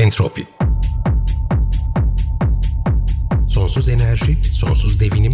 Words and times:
Entropi 0.00 0.46
Sonsuz 3.48 3.88
enerji, 3.88 4.44
sonsuz 4.44 5.00
devinim 5.00 5.32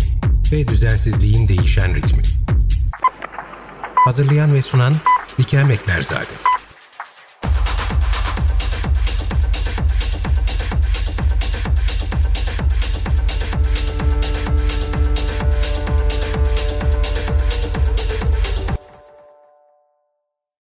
ve 0.53 0.69
düzensizliğin 0.69 1.49
değişen 1.49 1.95
ritmi. 1.95 2.23
Hazırlayan 3.95 4.55
ve 4.55 4.63
sunan 4.63 4.97
Likel 5.41 5.65
Mekberzade. 5.65 6.33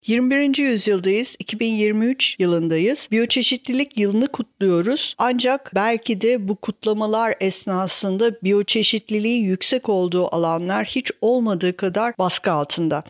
21. 0.07 0.59
yüzyıldayız, 0.59 1.37
2023 1.39 2.37
yılındayız. 2.39 3.09
Biyoçeşitlilik 3.13 3.99
yılını 3.99 4.29
kutluyoruz. 4.29 5.15
Ancak 5.19 5.73
belki 5.75 6.21
de 6.21 6.49
bu 6.49 6.57
kutlamalar 6.57 7.35
esnasında 7.41 8.43
biyoçeşitliliği 8.43 9.43
yüksek 9.43 9.89
olduğu 9.89 10.35
alanlar 10.35 10.85
hiç 10.85 11.11
olmadığı 11.21 11.77
kadar 11.77 12.19
baskı 12.19 12.53
altında. 12.53 13.03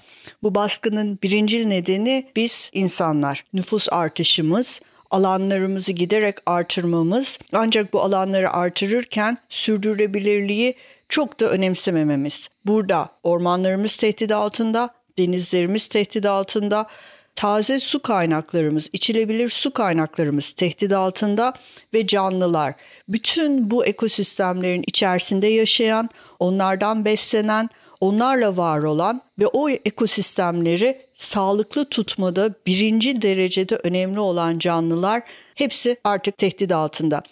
Bu 0.42 0.55
baskının 0.55 1.19
birinci 1.22 1.69
nedeni 1.69 2.27
biz 2.36 2.70
insanlar. 2.72 3.44
Nüfus 3.52 3.88
artışımız, 3.91 4.80
alanlarımızı 5.10 5.92
giderek 5.92 6.36
artırmamız 6.47 7.38
ancak 7.52 7.92
bu 7.92 8.00
alanları 8.00 8.50
artırırken 8.50 9.38
sürdürülebilirliği 9.48 10.74
çok 11.08 11.41
da 11.41 11.50
önemsemememiz. 11.50 12.48
Burada 12.67 13.08
ormanlarımız 13.22 13.97
tehdit 13.97 14.33
altında, 14.33 14.91
denizlerimiz 15.19 15.86
tehdit 15.86 16.27
altında, 16.27 16.86
taze 17.34 17.81
su 17.81 18.03
kaynaklarımız, 18.03 18.91
içilebilir 18.92 19.48
su 19.48 19.70
kaynaklarımız 19.70 20.53
tehdit 20.53 20.92
altında 20.92 21.55
ve 21.95 22.06
canlılar. 22.06 22.75
Bütün 23.08 23.70
bu 23.70 23.86
ekosistemlerin 23.86 24.84
içerisinde 24.86 25.47
yaşayan, 25.47 26.11
onlardan 26.39 27.05
beslenen, 27.05 27.70
onlarla 28.00 28.56
var 28.56 28.78
olan 28.78 29.23
ve 29.39 29.47
o 29.47 29.70
ekosistemleri 29.70 30.98
sağlıklı 31.14 31.84
tutmada 31.84 32.55
birinci 32.67 33.23
derecede 33.23 33.77
önemli 33.77 34.20
olan 34.20 34.58
canlılar 34.58 35.23
hepsi 35.55 35.97
artık 36.05 36.39
tehdit 36.39 36.73
altında. 36.73 37.23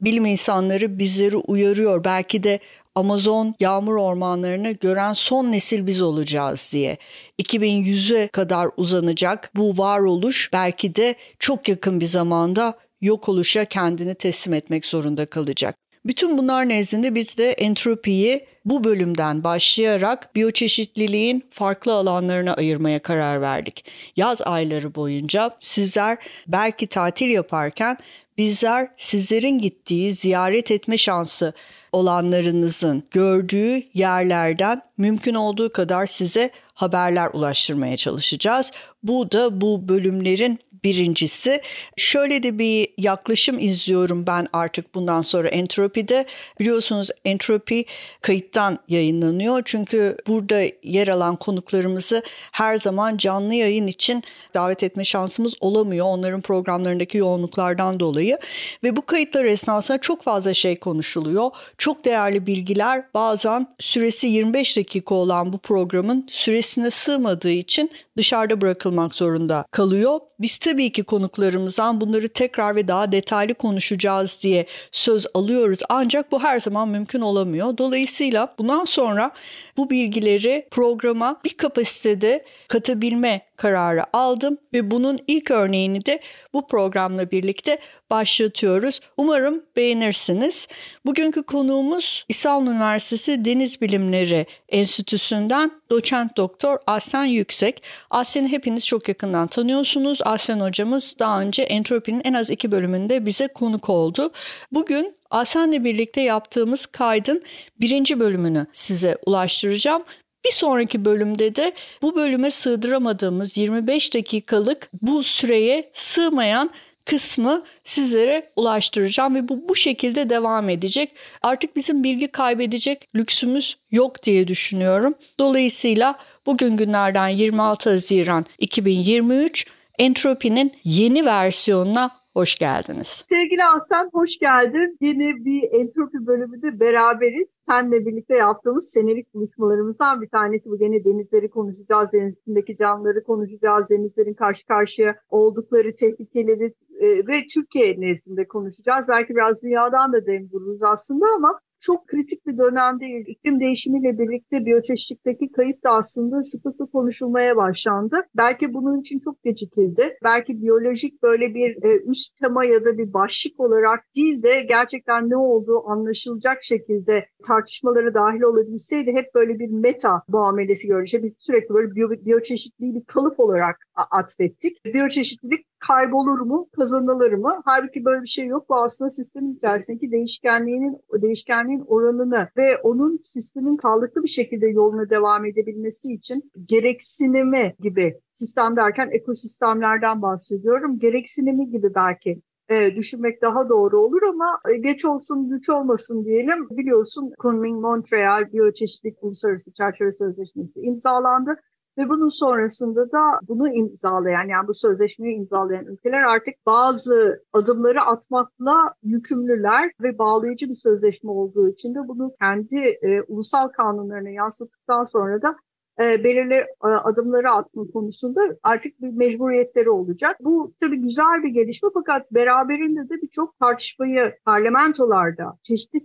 Bilim 0.00 0.24
insanları 0.24 0.98
bizleri 0.98 1.36
uyarıyor. 1.36 2.04
Belki 2.04 2.42
de 2.42 2.60
Amazon 2.94 3.54
yağmur 3.60 3.96
ormanlarını 3.96 4.70
gören 4.70 5.12
son 5.12 5.52
nesil 5.52 5.86
biz 5.86 6.02
olacağız 6.02 6.70
diye. 6.72 6.96
2100'e 7.42 8.28
kadar 8.28 8.68
uzanacak 8.76 9.50
bu 9.56 9.78
varoluş 9.78 10.50
belki 10.52 10.94
de 10.94 11.14
çok 11.38 11.68
yakın 11.68 12.00
bir 12.00 12.06
zamanda 12.06 12.74
yok 13.00 13.28
oluşa 13.28 13.64
kendini 13.64 14.14
teslim 14.14 14.54
etmek 14.54 14.86
zorunda 14.86 15.26
kalacak. 15.26 15.76
Bütün 16.06 16.38
bunlar 16.38 16.68
nezdinde 16.68 17.14
biz 17.14 17.38
de 17.38 17.52
entropiyi 17.52 18.46
bu 18.64 18.84
bölümden 18.84 19.44
başlayarak 19.44 20.34
biyoçeşitliliğin 20.36 21.44
farklı 21.50 21.92
alanlarına 21.92 22.54
ayırmaya 22.54 22.98
karar 22.98 23.40
verdik. 23.40 23.84
Yaz 24.16 24.42
ayları 24.42 24.94
boyunca 24.94 25.56
sizler 25.60 26.18
belki 26.46 26.86
tatil 26.86 27.28
yaparken 27.28 27.96
bizler 28.38 28.88
sizlerin 28.96 29.58
gittiği, 29.58 30.12
ziyaret 30.12 30.70
etme 30.70 30.96
şansı 30.96 31.54
olanlarınızın 31.94 33.02
gördüğü 33.10 33.82
yerlerden 33.94 34.82
mümkün 34.98 35.34
olduğu 35.34 35.70
kadar 35.70 36.06
size 36.06 36.50
haberler 36.74 37.30
ulaştırmaya 37.32 37.96
çalışacağız. 37.96 38.72
Bu 39.04 39.32
da 39.32 39.60
bu 39.60 39.88
bölümlerin 39.88 40.58
birincisi. 40.84 41.60
Şöyle 41.96 42.42
de 42.42 42.58
bir 42.58 42.88
yaklaşım 42.98 43.58
izliyorum 43.58 44.26
ben 44.26 44.48
artık 44.52 44.94
bundan 44.94 45.22
sonra 45.22 45.48
entropide. 45.48 46.26
Biliyorsunuz 46.60 47.10
entropi 47.24 47.84
kayıttan 48.20 48.78
yayınlanıyor. 48.88 49.62
Çünkü 49.64 50.16
burada 50.26 50.62
yer 50.82 51.08
alan 51.08 51.36
konuklarımızı 51.36 52.22
her 52.52 52.76
zaman 52.76 53.16
canlı 53.16 53.54
yayın 53.54 53.86
için 53.86 54.22
davet 54.54 54.82
etme 54.82 55.04
şansımız 55.04 55.54
olamıyor. 55.60 56.06
Onların 56.06 56.40
programlarındaki 56.40 57.18
yoğunluklardan 57.18 58.00
dolayı. 58.00 58.38
Ve 58.84 58.96
bu 58.96 59.02
kayıtlar 59.02 59.44
esnasında 59.44 59.98
çok 59.98 60.22
fazla 60.22 60.54
şey 60.54 60.76
konuşuluyor. 60.76 61.50
Çok 61.78 62.04
değerli 62.04 62.46
bilgiler 62.46 63.04
bazen 63.14 63.66
süresi 63.78 64.26
25 64.26 64.76
dakika 64.76 65.14
olan 65.14 65.52
bu 65.52 65.58
programın 65.58 66.26
süresine 66.30 66.90
sığmadığı 66.90 67.50
için 67.50 67.90
dışarıda 68.16 68.60
bırakılmak 68.94 69.14
zorunda 69.14 69.64
kalıyor. 69.70 70.20
Biz 70.38 70.58
tabii 70.58 70.92
ki 70.92 71.02
konuklarımızdan 71.02 72.00
bunları 72.00 72.28
tekrar 72.28 72.76
ve 72.76 72.88
daha 72.88 73.12
detaylı 73.12 73.54
konuşacağız 73.54 74.40
diye 74.42 74.66
söz 74.92 75.26
alıyoruz. 75.34 75.78
Ancak 75.88 76.32
bu 76.32 76.42
her 76.42 76.60
zaman 76.60 76.88
mümkün 76.88 77.20
olamıyor. 77.20 77.78
Dolayısıyla 77.78 78.54
bundan 78.58 78.84
sonra 78.84 79.30
bu 79.76 79.90
bilgileri 79.90 80.68
programa 80.70 81.40
bir 81.44 81.56
kapasitede 81.56 82.44
katabilme 82.68 83.40
kararı 83.56 84.04
aldım 84.12 84.58
ve 84.72 84.90
bunun 84.90 85.18
ilk 85.26 85.50
örneğini 85.50 86.06
de 86.06 86.20
bu 86.52 86.66
programla 86.66 87.30
birlikte 87.30 87.78
başlatıyoruz. 88.10 89.00
Umarım 89.16 89.62
beğenirsiniz. 89.76 90.68
Bugünkü 91.06 91.42
konuğumuz 91.42 92.24
İstanbul 92.28 92.70
Üniversitesi 92.70 93.44
Deniz 93.44 93.80
Bilimleri 93.80 94.46
Enstitüsü'nden 94.68 95.70
doçent 95.90 96.36
doktor 96.36 96.78
Aslen 96.86 97.24
Yüksek. 97.24 97.82
Aslen'i 98.10 98.52
hepiniz 98.52 98.86
çok 98.86 99.08
yakından 99.08 99.46
tanıyorsunuz. 99.46 100.20
Aslen 100.24 100.60
hocamız 100.60 101.16
daha 101.18 101.40
önce 101.40 101.62
entropinin 101.62 102.22
en 102.24 102.34
az 102.34 102.50
iki 102.50 102.72
bölümünde 102.72 103.26
bize 103.26 103.48
konuk 103.48 103.88
oldu. 103.88 104.30
Bugün 104.72 105.16
Aslen'le 105.30 105.84
birlikte 105.84 106.20
yaptığımız 106.20 106.86
kaydın 106.86 107.42
birinci 107.80 108.20
bölümünü 108.20 108.66
size 108.72 109.18
ulaştıracağım. 109.26 110.04
Bir 110.46 110.52
sonraki 110.52 111.04
bölümde 111.04 111.56
de 111.56 111.72
bu 112.02 112.16
bölüme 112.16 112.50
sığdıramadığımız 112.50 113.56
25 113.56 114.14
dakikalık 114.14 114.88
bu 115.02 115.22
süreye 115.22 115.90
sığmayan 115.92 116.70
kısmı 117.06 117.62
sizlere 117.84 118.52
ulaştıracağım 118.56 119.34
ve 119.34 119.48
bu 119.48 119.68
bu 119.68 119.74
şekilde 119.74 120.30
devam 120.30 120.68
edecek. 120.68 121.16
Artık 121.42 121.76
bizim 121.76 122.04
bilgi 122.04 122.28
kaybedecek 122.28 123.08
lüksümüz 123.16 123.78
yok 123.90 124.22
diye 124.22 124.48
düşünüyorum. 124.48 125.14
Dolayısıyla 125.38 126.14
bugün 126.46 126.76
günlerden 126.76 127.28
26 127.28 127.90
Haziran 127.90 128.44
2023 128.58 129.66
Entropi'nin 129.98 130.72
yeni 130.84 131.26
versiyonuna 131.26 132.10
hoş 132.34 132.58
geldiniz. 132.58 133.24
Sevgili 133.28 133.64
Aslan 133.64 134.10
hoş 134.12 134.38
geldin. 134.38 134.96
Yeni 135.00 135.44
bir 135.44 135.80
entropi 135.80 136.26
bölümünde 136.26 136.80
beraberiz. 136.80 137.48
Senle 137.66 138.06
birlikte 138.06 138.36
yaptığımız 138.36 138.90
senelik 138.90 139.34
buluşmalarımızdan 139.34 140.22
bir 140.22 140.28
tanesi 140.28 140.70
bu. 140.70 140.78
Gene 140.78 141.04
denizleri 141.04 141.50
konuşacağız, 141.50 142.12
denizindeki 142.12 142.76
canlıları 142.76 143.24
konuşacağız, 143.24 143.90
denizlerin 143.90 144.34
karşı 144.34 144.66
karşıya 144.66 145.16
oldukları 145.30 145.96
tehlikeleri 145.96 146.74
e, 147.04 147.26
ve 147.26 147.46
Türkiye 147.54 148.00
nezdinde 148.00 148.48
konuşacağız. 148.48 149.06
Belki 149.08 149.34
biraz 149.34 149.62
dünyadan 149.62 150.12
da 150.12 150.26
dem 150.26 150.48
vururuz 150.52 150.82
aslında 150.82 151.26
ama 151.36 151.60
çok 151.84 152.06
kritik 152.06 152.46
bir 152.46 152.58
dönemdeyiz. 152.58 153.24
İklim 153.28 153.60
değişimiyle 153.60 154.18
birlikte 154.18 154.64
biyoçeşitlikteki 154.66 155.52
kayıp 155.52 155.84
da 155.84 155.90
aslında 155.90 156.42
sıklıkla 156.42 156.86
konuşulmaya 156.86 157.56
başlandı. 157.56 158.20
Belki 158.36 158.74
bunun 158.74 159.00
için 159.00 159.18
çok 159.18 159.42
gecikildi. 159.42 160.18
Belki 160.24 160.62
biyolojik 160.62 161.22
böyle 161.22 161.54
bir 161.54 161.84
e, 161.84 161.98
üst 162.10 162.40
tema 162.40 162.64
ya 162.64 162.84
da 162.84 162.98
bir 162.98 163.12
başlık 163.12 163.60
olarak 163.60 164.04
değil 164.16 164.42
de 164.42 164.60
gerçekten 164.68 165.30
ne 165.30 165.36
olduğu 165.36 165.88
anlaşılacak 165.88 166.62
şekilde 166.62 167.26
tartışmalara 167.46 168.14
dahil 168.14 168.42
olabilseydi 168.42 169.12
hep 169.12 169.34
böyle 169.34 169.58
bir 169.58 169.68
meta 169.68 170.22
muamelesi 170.28 170.88
görünce 170.88 171.22
biz 171.22 171.36
sürekli 171.38 171.74
böyle 171.74 171.94
biyo, 171.94 172.10
biyoçeşitliği 172.10 172.94
bir 172.94 173.04
kalıp 173.04 173.40
olarak 173.40 173.76
atfettik. 174.10 174.84
Biyoçeşitlilik 174.84 175.66
kaybolur 175.86 176.40
mu, 176.40 176.66
kazanılır 176.76 177.32
mı? 177.32 177.60
Halbuki 177.64 178.04
böyle 178.04 178.22
bir 178.22 178.28
şey 178.28 178.46
yok. 178.46 178.68
Bu 178.68 178.76
aslında 178.76 179.10
sistemin 179.10 179.54
içerisindeki 179.54 180.10
değişkenliğinin 180.10 180.98
değişkenliğin 181.12 181.84
oranını 181.86 182.48
ve 182.56 182.76
onun 182.76 183.18
sistemin 183.18 183.78
sağlıklı 183.82 184.22
bir 184.22 184.28
şekilde 184.28 184.66
yoluna 184.66 185.10
devam 185.10 185.44
edebilmesi 185.44 186.12
için 186.12 186.50
gereksinimi 186.66 187.74
gibi 187.80 188.20
sistem 188.32 188.76
derken 188.76 189.08
ekosistemlerden 189.12 190.22
bahsediyorum. 190.22 190.98
Gereksinimi 190.98 191.70
gibi 191.70 191.94
belki 191.94 192.42
e, 192.68 192.96
düşünmek 192.96 193.42
daha 193.42 193.68
doğru 193.68 193.98
olur 194.00 194.22
ama 194.22 194.60
e, 194.68 194.76
geç 194.76 195.04
olsun 195.04 195.48
güç 195.50 195.68
olmasın 195.68 196.24
diyelim. 196.24 196.68
Biliyorsun 196.70 197.32
Kunming-Montreal 197.38 198.52
Biyoçeşitlilik 198.52 199.16
Uluslararası 199.22 199.72
Çerçeve 199.72 200.12
Sözleşmesi 200.12 200.80
imzalandı. 200.80 201.56
Ve 201.98 202.08
bunun 202.08 202.28
sonrasında 202.28 203.12
da 203.12 203.40
bunu 203.48 203.74
imzalayan 203.74 204.48
yani 204.48 204.68
bu 204.68 204.74
sözleşmeyi 204.74 205.36
imzalayan 205.36 205.86
ülkeler 205.86 206.22
artık 206.22 206.54
bazı 206.66 207.44
adımları 207.52 208.02
atmakla 208.02 208.94
yükümlüler 209.02 209.92
ve 210.02 210.18
bağlayıcı 210.18 210.68
bir 210.68 210.74
sözleşme 210.74 211.30
olduğu 211.30 211.68
için 211.68 211.94
de 211.94 211.98
bunu 212.08 212.34
kendi 212.40 212.78
e, 212.78 213.22
ulusal 213.22 213.68
kanunlarına 213.68 214.30
yansıttıktan 214.30 215.04
sonra 215.04 215.42
da 215.42 215.56
e, 216.00 216.24
belirli 216.24 216.54
e, 216.54 216.86
adımları 216.86 217.50
atma 217.50 217.84
konusunda 217.92 218.40
artık 218.62 219.02
bir 219.02 219.16
mecburiyetleri 219.16 219.90
olacak. 219.90 220.36
Bu 220.40 220.74
tabii 220.80 220.96
güzel 220.96 221.42
bir 221.42 221.48
gelişme 221.48 221.88
fakat 221.94 222.32
beraberinde 222.32 223.08
de 223.08 223.22
birçok 223.22 223.58
tartışmayı 223.58 224.34
parlamentolarda 224.44 225.58
çeşitli 225.62 226.02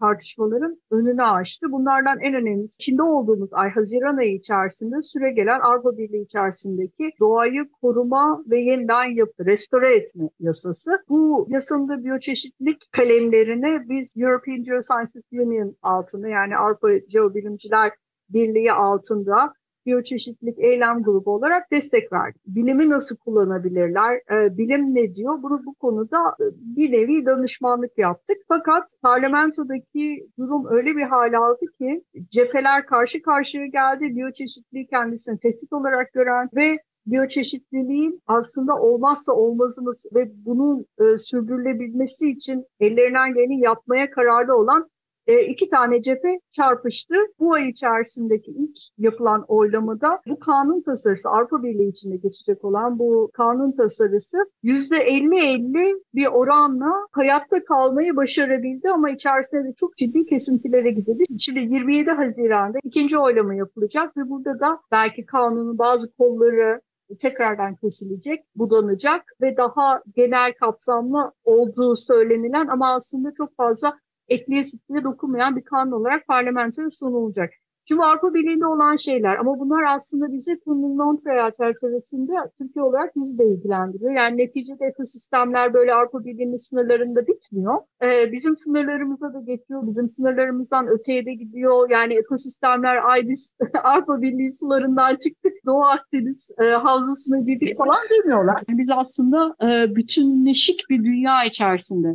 tartışmaların 0.00 0.80
önünü 0.90 1.22
açtı. 1.22 1.72
Bunlardan 1.72 2.20
en 2.20 2.34
önemlisi 2.34 2.74
içinde 2.74 3.02
olduğumuz 3.02 3.50
ay 3.54 3.70
Haziran 3.70 4.16
ayı 4.16 4.34
içerisinde 4.34 5.02
süre 5.02 5.30
gelen 5.30 5.60
Avrupa 5.60 5.98
Birliği 5.98 6.22
içerisindeki 6.22 7.10
doğayı 7.20 7.68
koruma 7.82 8.44
ve 8.46 8.60
yeniden 8.60 9.04
yapı, 9.04 9.46
restore 9.46 9.96
etme 9.96 10.28
yasası. 10.40 10.90
Bu 11.08 11.46
yasanın 11.50 12.04
biyoçeşitlilik 12.04 12.92
kalemlerini 12.92 13.88
biz 13.88 14.12
European 14.16 14.62
Geosciences 14.62 15.22
Union 15.32 15.76
altında 15.82 16.28
yani 16.28 16.56
Avrupa 16.56 16.88
Jeobilimciler 17.08 17.92
Birliği 18.28 18.72
altında 18.72 19.52
biyoçeşitlilik 19.88 20.58
eylem 20.58 21.02
grubu 21.02 21.34
olarak 21.34 21.72
destek 21.72 22.12
verdik. 22.12 22.42
Bilimi 22.46 22.90
nasıl 22.90 23.16
kullanabilirler, 23.16 24.14
e, 24.14 24.58
bilim 24.58 24.94
ne 24.94 25.14
diyor? 25.14 25.42
Bunu 25.42 25.62
bu 25.66 25.74
konuda 25.74 26.18
e, 26.40 26.44
bir 26.60 26.92
nevi 26.92 27.26
danışmanlık 27.26 27.98
yaptık. 27.98 28.36
Fakat 28.48 28.84
parlamentodaki 29.02 30.28
durum 30.38 30.66
öyle 30.70 30.96
bir 30.96 31.02
hal 31.02 31.34
aldı 31.34 31.64
ki 31.78 32.04
cepheler 32.30 32.86
karşı 32.86 33.22
karşıya 33.22 33.66
geldi. 33.66 34.16
Biyoçeşitliliği 34.16 34.86
kendisini 34.86 35.38
tehdit 35.38 35.72
olarak 35.72 36.12
gören 36.12 36.48
ve 36.56 36.78
biyoçeşitliliğin 37.06 38.22
aslında 38.26 38.74
olmazsa 38.74 39.32
olmazımız 39.32 40.06
ve 40.14 40.30
bunun 40.44 40.86
e, 40.98 41.18
sürdürülebilmesi 41.18 42.30
için 42.30 42.64
ellerinden 42.80 43.34
geleni 43.34 43.60
yapmaya 43.60 44.10
kararlı 44.10 44.56
olan 44.56 44.90
e, 45.28 45.46
iki 45.46 45.68
tane 45.68 46.02
cephe 46.02 46.40
çarpıştı. 46.52 47.14
Bu 47.38 47.54
ay 47.54 47.68
içerisindeki 47.68 48.50
ilk 48.50 48.78
yapılan 48.98 49.44
oylamada 49.48 50.20
bu 50.28 50.38
kanun 50.38 50.82
tasarısı 50.82 51.28
Avrupa 51.28 51.62
Birliği 51.62 51.88
içinde 51.88 52.16
geçecek 52.16 52.64
olan 52.64 52.98
bu 52.98 53.30
kanun 53.32 53.72
tasarısı 53.72 54.36
%50-50 54.64 56.02
bir 56.14 56.26
oranla 56.26 56.92
hayatta 57.12 57.64
kalmayı 57.64 58.16
başarabildi 58.16 58.90
ama 58.90 59.10
içerisinde 59.10 59.64
de 59.64 59.72
çok 59.76 59.96
ciddi 59.96 60.26
kesintilere 60.26 60.90
gidildi. 60.90 61.24
Şimdi 61.38 61.60
27 61.60 62.10
Haziran'da 62.10 62.78
ikinci 62.84 63.18
oylama 63.18 63.54
yapılacak 63.54 64.16
ve 64.16 64.30
burada 64.30 64.60
da 64.60 64.80
belki 64.92 65.26
kanunun 65.26 65.78
bazı 65.78 66.12
kolları 66.12 66.80
tekrardan 67.20 67.76
kesilecek, 67.76 68.44
budanacak 68.56 69.22
ve 69.40 69.56
daha 69.56 70.02
genel 70.16 70.52
kapsamlı 70.52 71.32
olduğu 71.44 71.96
söylenilen 71.96 72.66
ama 72.66 72.94
aslında 72.94 73.32
çok 73.34 73.56
fazla 73.56 73.98
etliye 74.28 74.64
sütlüye 74.64 75.04
dokunmayan 75.04 75.56
bir 75.56 75.62
kanun 75.62 75.92
olarak 75.92 76.26
parlamentoya 76.26 76.90
sunulacak. 76.90 77.50
Şimdi 77.88 78.02
Avrupa 78.02 78.34
Birliği'nde 78.34 78.66
olan 78.66 78.96
şeyler 78.96 79.36
ama 79.36 79.58
bunlar 79.58 79.82
aslında 79.94 80.32
bizi 80.32 80.58
Montreal 80.66 81.50
çerçevesinde 81.50 82.32
Türkiye 82.58 82.82
olarak 82.82 83.16
bizi 83.16 83.38
de 83.38 83.44
ilgilendiriyor. 83.46 84.12
Yani 84.12 84.36
neticede 84.36 84.86
ekosistemler 84.86 85.74
böyle 85.74 85.94
Avrupa 85.94 86.24
Birliği'nin 86.24 86.56
sınırlarında 86.56 87.26
bitmiyor. 87.26 87.78
Ee, 88.02 88.32
bizim 88.32 88.56
sınırlarımıza 88.56 89.34
da 89.34 89.40
geçiyor. 89.40 89.86
Bizim 89.86 90.10
sınırlarımızdan 90.10 90.88
öteye 90.88 91.26
de 91.26 91.34
gidiyor. 91.34 91.90
Yani 91.90 92.14
ekosistemler 92.14 93.10
ay 93.10 93.28
biz 93.28 93.54
Avrupa 93.84 94.22
Birliği 94.22 94.52
sularından 94.52 95.16
çıktık. 95.16 95.52
Doğu 95.66 95.84
Akdeniz 95.84 96.50
e, 96.58 96.64
havzasına 96.64 97.38
girdik 97.38 97.78
falan 97.78 98.02
demiyorlar. 98.10 98.62
Yani 98.68 98.78
biz 98.78 98.90
aslında 98.90 99.54
e, 99.62 99.96
bütünleşik 99.96 100.80
bir 100.90 101.04
dünya 101.04 101.44
içerisinde 101.44 102.08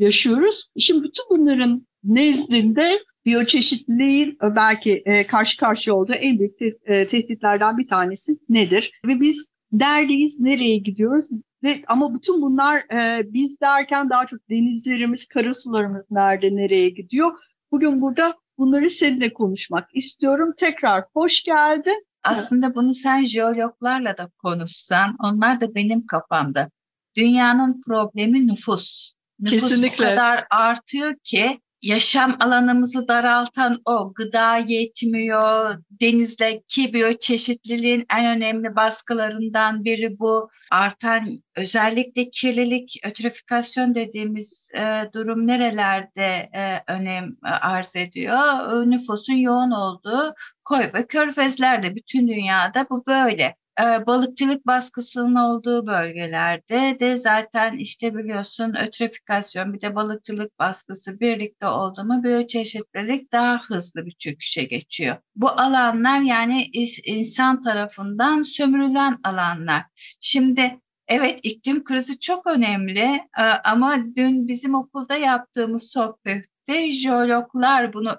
yaşıyoruz. 0.00 0.70
Şimdi 0.78 1.02
bütün 1.02 1.24
bunların 1.30 1.86
nezdinde 2.04 2.98
biyoçeşitliliğin 3.26 4.30
e, 4.30 4.56
belki 4.56 5.02
e, 5.06 5.26
karşı 5.26 5.56
karşıya 5.56 5.96
olduğu 5.96 6.12
en 6.12 6.38
büyük 6.38 6.54
e, 6.84 7.06
tehditlerden 7.06 7.78
bir 7.78 7.88
tanesi 7.88 8.38
nedir? 8.48 8.92
Ve 9.06 9.20
biz 9.20 9.48
neredeyiz, 9.72 10.40
nereye 10.40 10.78
gidiyoruz? 10.78 11.24
Ve, 11.64 11.82
ama 11.86 12.14
bütün 12.14 12.42
bunlar 12.42 12.82
biz 13.24 13.60
derken 13.60 14.10
daha 14.10 14.26
çok 14.26 14.40
denizlerimiz, 14.50 15.28
karasularımız 15.28 16.02
nerede, 16.10 16.56
nereye 16.56 16.88
gidiyor? 16.88 17.32
Bugün 17.72 18.00
burada 18.00 18.34
bunları 18.58 18.90
seninle 18.90 19.32
konuşmak 19.32 19.88
istiyorum. 19.94 20.54
Tekrar 20.56 21.04
hoş 21.14 21.42
geldin. 21.42 22.06
Aslında 22.24 22.74
bunu 22.74 22.94
sen 22.94 23.24
jeologlarla 23.24 24.18
da 24.18 24.30
konuşsan, 24.38 25.16
onlar 25.24 25.60
da 25.60 25.74
benim 25.74 26.06
kafamda. 26.06 26.70
Dünyanın 27.16 27.80
problemi 27.86 28.46
nüfus. 28.46 29.09
Nüfus 29.40 29.68
Kesinlikle. 29.68 30.06
o 30.06 30.08
kadar 30.08 30.44
artıyor 30.50 31.14
ki 31.24 31.60
yaşam 31.82 32.36
alanımızı 32.40 33.08
daraltan 33.08 33.82
o 33.84 34.12
gıda 34.14 34.56
yetmiyor, 34.56 35.76
denizdeki 35.90 36.92
biyoçeşitliliğin 36.92 38.06
en 38.18 38.36
önemli 38.36 38.76
baskılarından 38.76 39.84
biri 39.84 40.18
bu. 40.18 40.48
Artan 40.72 41.26
özellikle 41.56 42.30
kirlilik, 42.30 42.96
ötrifikasyon 43.04 43.94
dediğimiz 43.94 44.70
e, 44.76 45.10
durum 45.14 45.46
nerelerde 45.46 46.50
e, 46.54 46.92
önem 46.92 47.36
arz 47.42 47.96
ediyor? 47.96 48.82
E, 48.82 48.90
nüfusun 48.90 49.34
yoğun 49.34 49.70
olduğu 49.70 50.34
koy 50.64 50.90
ve 50.94 51.06
körfezlerde 51.06 51.96
bütün 51.96 52.28
dünyada 52.28 52.86
bu 52.90 53.06
böyle. 53.06 53.54
Ee, 53.80 54.06
balıkçılık 54.06 54.66
baskısının 54.66 55.34
olduğu 55.34 55.86
bölgelerde 55.86 56.96
de 57.00 57.16
zaten 57.16 57.76
işte 57.76 58.16
biliyorsun 58.16 58.74
ötrifikasyon 58.74 59.72
bir 59.74 59.80
de 59.80 59.94
balıkçılık 59.94 60.58
baskısı 60.58 61.20
birlikte 61.20 61.66
oldu 61.66 62.04
mu 62.04 62.24
biyoçeşitlilik 62.24 63.32
daha 63.32 63.60
hızlı 63.60 64.06
bir 64.06 64.10
çöküşe 64.10 64.64
geçiyor. 64.64 65.16
Bu 65.36 65.48
alanlar 65.48 66.20
yani 66.20 66.64
insan 67.06 67.60
tarafından 67.60 68.42
sömürülen 68.42 69.18
alanlar. 69.24 69.82
Şimdi 70.20 70.80
Evet 71.12 71.40
iklim 71.42 71.84
krizi 71.84 72.20
çok 72.20 72.46
önemli 72.46 73.20
e, 73.38 73.42
ama 73.64 73.96
dün 74.16 74.48
bizim 74.48 74.74
okulda 74.74 75.16
yaptığımız 75.16 75.90
sohbette 75.90 76.92
jeologlar 76.92 77.92
bunu 77.92 78.10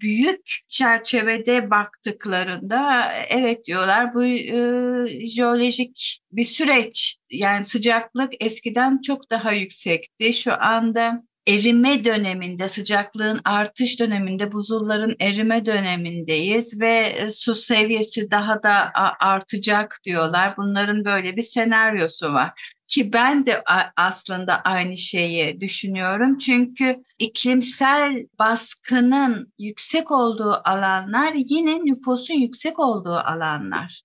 büyük 0.00 0.58
çerçevede 0.68 1.70
baktıklarında 1.70 3.12
evet 3.28 3.66
diyorlar 3.66 4.14
bu 4.14 4.24
e, 4.24 5.26
jeolojik 5.26 6.20
bir 6.32 6.44
süreç. 6.44 7.16
Yani 7.30 7.64
sıcaklık 7.64 8.32
eskiden 8.44 9.00
çok 9.00 9.30
daha 9.30 9.52
yüksekti. 9.52 10.32
Şu 10.32 10.62
anda 10.62 11.22
erime 11.46 12.04
döneminde, 12.04 12.68
sıcaklığın 12.68 13.40
artış 13.44 14.00
döneminde, 14.00 14.52
buzulların 14.52 15.14
erime 15.20 15.66
dönemindeyiz 15.66 16.80
ve 16.80 17.12
su 17.32 17.54
seviyesi 17.54 18.30
daha 18.30 18.62
da 18.62 18.92
artacak 19.20 20.00
diyorlar. 20.04 20.54
Bunların 20.56 21.04
böyle 21.04 21.36
bir 21.36 21.42
senaryosu 21.42 22.34
var. 22.34 22.74
Ki 22.86 23.12
ben 23.12 23.46
de 23.46 23.62
aslında 23.96 24.60
aynı 24.60 24.98
şeyi 24.98 25.60
düşünüyorum. 25.60 26.38
Çünkü 26.38 26.96
iklimsel 27.18 28.26
baskının 28.38 29.52
yüksek 29.58 30.10
olduğu 30.10 30.60
alanlar 30.64 31.32
yine 31.36 31.78
nüfusun 31.84 32.34
yüksek 32.34 32.78
olduğu 32.78 33.16
alanlar. 33.16 34.02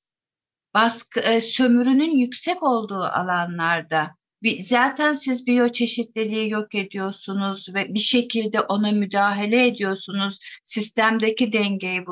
Baskı, 0.73 1.19
e, 1.19 1.41
sömürünün 1.41 2.11
yüksek 2.11 2.63
olduğu 2.63 3.03
alanlarda 3.03 4.15
zaten 4.59 5.13
siz 5.13 5.47
biyoçeşitliliği 5.47 6.49
yok 6.49 6.75
ediyorsunuz 6.75 7.67
ve 7.73 7.93
bir 7.93 7.99
şekilde 7.99 8.61
ona 8.61 8.91
müdahale 8.91 9.67
ediyorsunuz. 9.67 10.39
Sistemdeki 10.63 11.53
dengeyi 11.53 12.05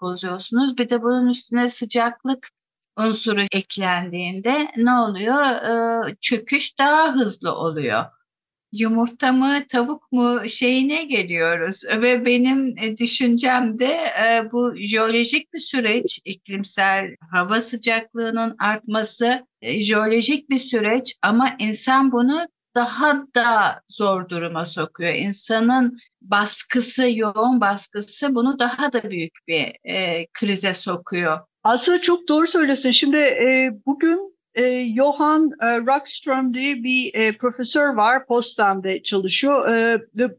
bozuyorsunuz. 0.00 0.78
Bir 0.78 0.88
de 0.88 1.02
bunun 1.02 1.28
üstüne 1.28 1.68
sıcaklık 1.68 2.50
unsuru 2.98 3.40
eklendiğinde 3.52 4.68
ne 4.76 4.92
oluyor? 4.92 5.44
Ee, 5.44 6.16
çöküş 6.20 6.78
daha 6.78 7.14
hızlı 7.14 7.54
oluyor. 7.54 8.04
Yumurta 8.74 9.32
mı, 9.32 9.58
tavuk 9.68 10.12
mu 10.12 10.48
şeyine 10.48 11.04
geliyoruz 11.04 11.84
ve 12.02 12.26
benim 12.26 12.74
e, 12.82 12.96
düşüncemde 12.96 13.94
e, 14.24 14.52
bu 14.52 14.76
jeolojik 14.76 15.52
bir 15.52 15.58
süreç, 15.58 16.20
iklimsel 16.24 17.14
hava 17.30 17.60
sıcaklığının 17.60 18.56
artması 18.58 19.46
e, 19.62 19.80
jeolojik 19.80 20.50
bir 20.50 20.58
süreç 20.58 21.14
ama 21.22 21.56
insan 21.58 22.12
bunu 22.12 22.46
daha 22.74 23.22
da 23.34 23.80
zor 23.88 24.28
duruma 24.28 24.66
sokuyor. 24.66 25.14
İnsanın 25.14 25.98
baskısı, 26.22 27.10
yoğun 27.14 27.60
baskısı 27.60 28.34
bunu 28.34 28.58
daha 28.58 28.92
da 28.92 29.10
büyük 29.10 29.38
bir 29.48 29.72
e, 29.84 30.26
krize 30.32 30.74
sokuyor. 30.74 31.38
Aslında 31.62 32.00
çok 32.00 32.28
doğru 32.28 32.46
söylüyorsun. 32.46 32.90
Şimdi 32.90 33.16
e, 33.16 33.70
bugün 33.86 34.33
e, 34.54 34.94
Johan 34.94 35.50
e, 35.62 35.66
Rockström 35.78 36.54
diye 36.54 36.82
bir 36.84 37.14
e, 37.14 37.36
profesör 37.36 37.94
var. 37.94 38.26
Potsdam'da 38.26 39.02
çalışıyor. 39.02 39.68
E, 39.68 39.98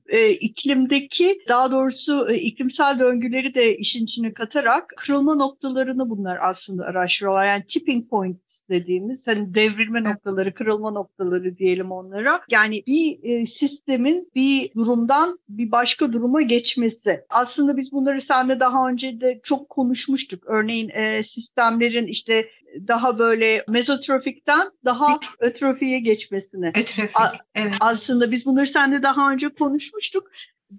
e, 0.09 0.29
iklimdeki 0.31 1.39
daha 1.47 1.71
doğrusu 1.71 2.31
e, 2.31 2.35
iklimsel 2.37 2.99
döngüleri 2.99 3.53
de 3.53 3.77
işin 3.77 4.03
içine 4.03 4.33
katarak 4.33 4.93
kırılma 4.97 5.35
noktalarını 5.35 6.09
bunlar 6.09 6.37
aslında 6.41 6.85
araştırıyorlar. 6.85 7.45
Yani 7.45 7.65
tipping 7.67 8.09
point 8.09 8.39
dediğimiz 8.69 9.27
hani 9.27 9.55
devrilme 9.55 10.03
noktaları, 10.03 10.53
kırılma 10.53 10.91
noktaları 10.91 11.57
diyelim 11.57 11.91
onlara. 11.91 12.41
Yani 12.49 12.83
bir 12.87 13.19
e, 13.23 13.45
sistemin 13.45 14.31
bir 14.35 14.73
durumdan 14.73 15.39
bir 15.49 15.71
başka 15.71 16.13
duruma 16.13 16.41
geçmesi. 16.41 17.21
Aslında 17.29 17.77
biz 17.77 17.91
bunları 17.91 18.21
seninle 18.21 18.59
daha 18.59 18.89
önce 18.89 19.21
de 19.21 19.39
çok 19.43 19.69
konuşmuştuk. 19.69 20.43
Örneğin 20.45 20.89
e, 20.89 21.23
sistemlerin 21.23 22.07
işte 22.07 22.45
daha 22.87 23.19
böyle 23.19 23.63
mezotrofikten 23.69 24.67
daha 24.85 25.19
ötrofiye 25.39 25.99
geçmesine. 25.99 26.69
Ötrofik, 26.69 27.41
evet. 27.55 27.73
Aslında 27.81 28.31
biz 28.31 28.45
bunları 28.45 28.67
seninle 28.67 29.03
daha 29.03 29.31
önce 29.31 29.49
konuşmuştuk. 29.49 30.27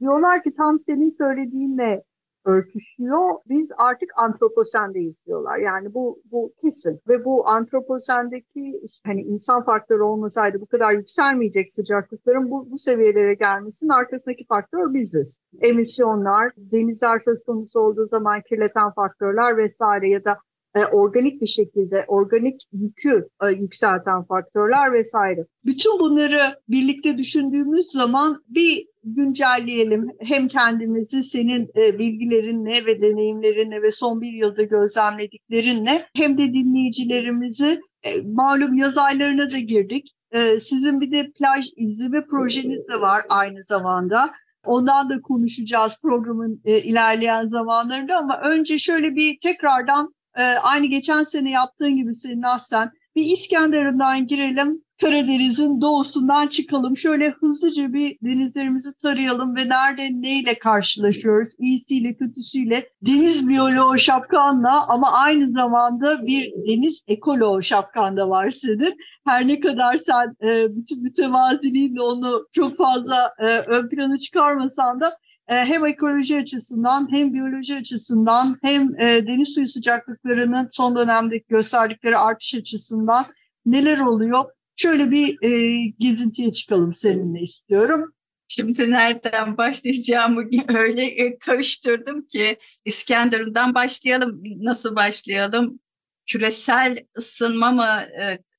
Diyorlar 0.00 0.42
ki 0.42 0.54
tam 0.56 0.80
senin 0.86 1.16
söylediğinle 1.18 2.02
örtüşüyor. 2.46 3.34
Biz 3.48 3.68
artık 3.76 4.10
antroposendeyiz 4.16 5.26
diyorlar. 5.26 5.58
Yani 5.58 5.94
bu 5.94 6.22
bu 6.24 6.52
kesin 6.62 7.00
ve 7.08 7.24
bu 7.24 7.48
antroposendeki 7.48 8.80
işte 8.84 9.00
hani 9.06 9.22
insan 9.22 9.64
faktörü 9.64 10.02
olmasaydı 10.02 10.60
bu 10.60 10.66
kadar 10.66 10.92
yükselmeyecek 10.92 11.72
sıcaklıkların 11.72 12.50
bu, 12.50 12.70
bu 12.70 12.78
seviyelere 12.78 13.34
gelmesinin 13.34 13.90
arkasındaki 13.90 14.44
faktör 14.46 14.94
biziz. 14.94 15.38
Emisyonlar, 15.60 16.52
denizler 16.56 17.18
söz 17.18 17.44
konusu 17.44 17.80
olduğu 17.80 18.08
zaman 18.08 18.42
kirleten 18.48 18.90
faktörler 18.90 19.56
vesaire 19.56 20.08
ya 20.08 20.24
da 20.24 20.38
e, 20.76 20.84
organik 20.84 21.40
bir 21.40 21.46
şekilde 21.46 22.04
organik 22.08 22.60
yükü 22.72 23.28
e, 23.42 23.46
yükselten 23.48 24.24
faktörler 24.24 24.92
vesaire. 24.92 25.46
Bütün 25.64 25.98
bunları 25.98 26.40
birlikte 26.68 27.18
düşündüğümüz 27.18 27.86
zaman 27.86 28.42
bir 28.48 28.86
güncelleyelim 29.04 30.10
hem 30.20 30.48
kendimizi 30.48 31.22
senin 31.22 31.70
e, 31.76 31.98
bilgilerinle 31.98 32.86
ve 32.86 33.00
deneyimlerinle 33.00 33.82
ve 33.82 33.90
son 33.90 34.20
bir 34.20 34.32
yılda 34.32 34.62
gözlemlediklerinle 34.62 36.06
hem 36.14 36.38
de 36.38 36.52
dinleyicilerimizi 36.52 37.80
e, 38.02 38.20
malum 38.22 38.74
yaz 38.74 38.98
aylarına 38.98 39.50
da 39.50 39.58
girdik. 39.58 40.14
E, 40.32 40.58
sizin 40.58 41.00
bir 41.00 41.12
de 41.12 41.30
plaj 41.38 41.66
izleme 41.76 42.26
projeniz 42.26 42.88
de 42.88 43.00
var 43.00 43.22
aynı 43.28 43.64
zamanda. 43.64 44.30
Ondan 44.64 45.10
da 45.10 45.20
konuşacağız 45.20 45.98
programın 46.02 46.60
ilerleyen 46.64 47.48
zamanlarında 47.48 48.16
ama 48.16 48.40
önce 48.40 48.78
şöyle 48.78 49.14
bir 49.14 49.38
tekrardan 49.42 50.15
e, 50.36 50.42
aynı 50.42 50.86
geçen 50.86 51.22
sene 51.22 51.50
yaptığın 51.50 51.96
gibi 51.96 52.14
senin 52.14 52.42
aslen 52.42 52.90
bir 53.16 53.24
İskenderun'dan 53.24 54.26
girelim. 54.26 54.86
Karadeniz'in 55.00 55.80
doğusundan 55.80 56.46
çıkalım. 56.46 56.96
Şöyle 56.96 57.30
hızlıca 57.30 57.92
bir 57.92 58.16
denizlerimizi 58.22 58.88
tarayalım 59.02 59.56
ve 59.56 59.68
nerede 59.68 60.10
neyle 60.12 60.58
karşılaşıyoruz? 60.58 61.52
İyisiyle 61.58 62.16
kötüsüyle 62.16 62.88
deniz 63.02 63.48
biyoloğu 63.48 63.98
şapkanla 63.98 64.86
ama 64.88 65.12
aynı 65.12 65.50
zamanda 65.50 66.26
bir 66.26 66.52
deniz 66.68 67.04
ekoloğu 67.08 67.62
şapkan 67.62 68.16
da 68.16 68.28
var 68.28 68.50
senin. 68.50 68.96
Her 69.26 69.48
ne 69.48 69.60
kadar 69.60 69.96
sen 69.96 70.36
e, 70.48 70.76
bütün 70.76 71.02
mütevaziliğinle 71.02 72.00
onu 72.00 72.46
çok 72.52 72.76
fazla 72.76 73.32
e, 73.38 73.46
ön 73.46 73.88
plana 73.88 74.18
çıkarmasan 74.18 75.00
da 75.00 75.12
hem 75.54 75.86
ekoloji 75.86 76.36
açısından 76.36 77.12
hem 77.12 77.34
biyoloji 77.34 77.76
açısından 77.76 78.58
hem 78.62 79.00
e, 79.00 79.26
deniz 79.26 79.48
suyu 79.54 79.66
sıcaklıklarının 79.66 80.68
son 80.72 80.96
dönemde 80.96 81.38
gösterdikleri 81.38 82.18
artış 82.18 82.54
açısından 82.54 83.26
neler 83.66 83.98
oluyor? 83.98 84.44
Şöyle 84.76 85.10
bir 85.10 85.42
e, 85.42 85.76
gezintiye 85.98 86.52
çıkalım 86.52 86.94
seninle 86.94 87.40
istiyorum. 87.40 88.12
Şimdi 88.48 88.90
nereden 88.90 89.56
başlayacağımı 89.56 90.42
öyle 90.68 91.38
karıştırdım 91.38 92.26
ki 92.26 92.58
İskenderun'dan 92.84 93.74
başlayalım. 93.74 94.42
Nasıl 94.56 94.96
başlayalım? 94.96 95.80
Küresel 96.26 96.98
ısınma 97.18 97.70
mı, 97.70 98.02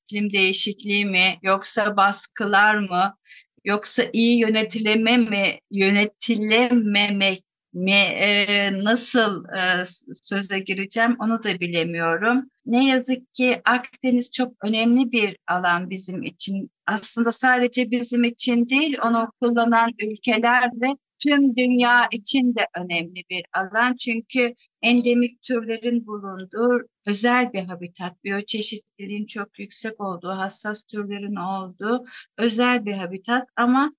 iklim 0.04 0.32
değişikliği 0.32 1.06
mi, 1.06 1.38
yoksa 1.42 1.96
baskılar 1.96 2.74
mı, 2.74 3.14
yoksa 3.64 4.02
iyi 4.12 4.38
yönetileme 4.40 5.16
mi, 5.16 5.58
yönetilememek 5.70 7.42
mi, 7.72 7.92
e, 7.92 8.84
nasıl 8.84 9.44
e, 9.44 9.84
söze 10.12 10.58
gireceğim 10.58 11.16
onu 11.20 11.42
da 11.42 11.60
bilemiyorum. 11.60 12.50
Ne 12.66 12.86
yazık 12.86 13.34
ki 13.34 13.62
Akdeniz 13.64 14.30
çok 14.30 14.52
önemli 14.64 15.12
bir 15.12 15.36
alan 15.48 15.90
bizim 15.90 16.22
için. 16.22 16.70
Aslında 16.86 17.32
sadece 17.32 17.90
bizim 17.90 18.24
için 18.24 18.68
değil, 18.68 18.96
onu 19.04 19.32
kullanan 19.40 19.90
ülkeler 20.02 20.70
ve 20.74 20.96
tüm 21.22 21.56
dünya 21.56 22.08
için 22.12 22.54
de 22.54 22.66
önemli 22.76 23.22
bir 23.30 23.44
alan. 23.54 23.96
Çünkü 23.96 24.54
endemik 24.82 25.42
türlerin 25.42 26.06
bulunduğu 26.06 26.88
özel 27.08 27.52
bir 27.52 27.62
habitat, 27.64 28.24
biyoçeşitliliğin 28.24 29.26
çok 29.26 29.58
yüksek 29.58 30.00
olduğu, 30.00 30.30
hassas 30.30 30.82
türlerin 30.82 31.36
olduğu 31.36 32.04
özel 32.38 32.86
bir 32.86 32.92
habitat. 32.92 33.48
Ama 33.56 33.92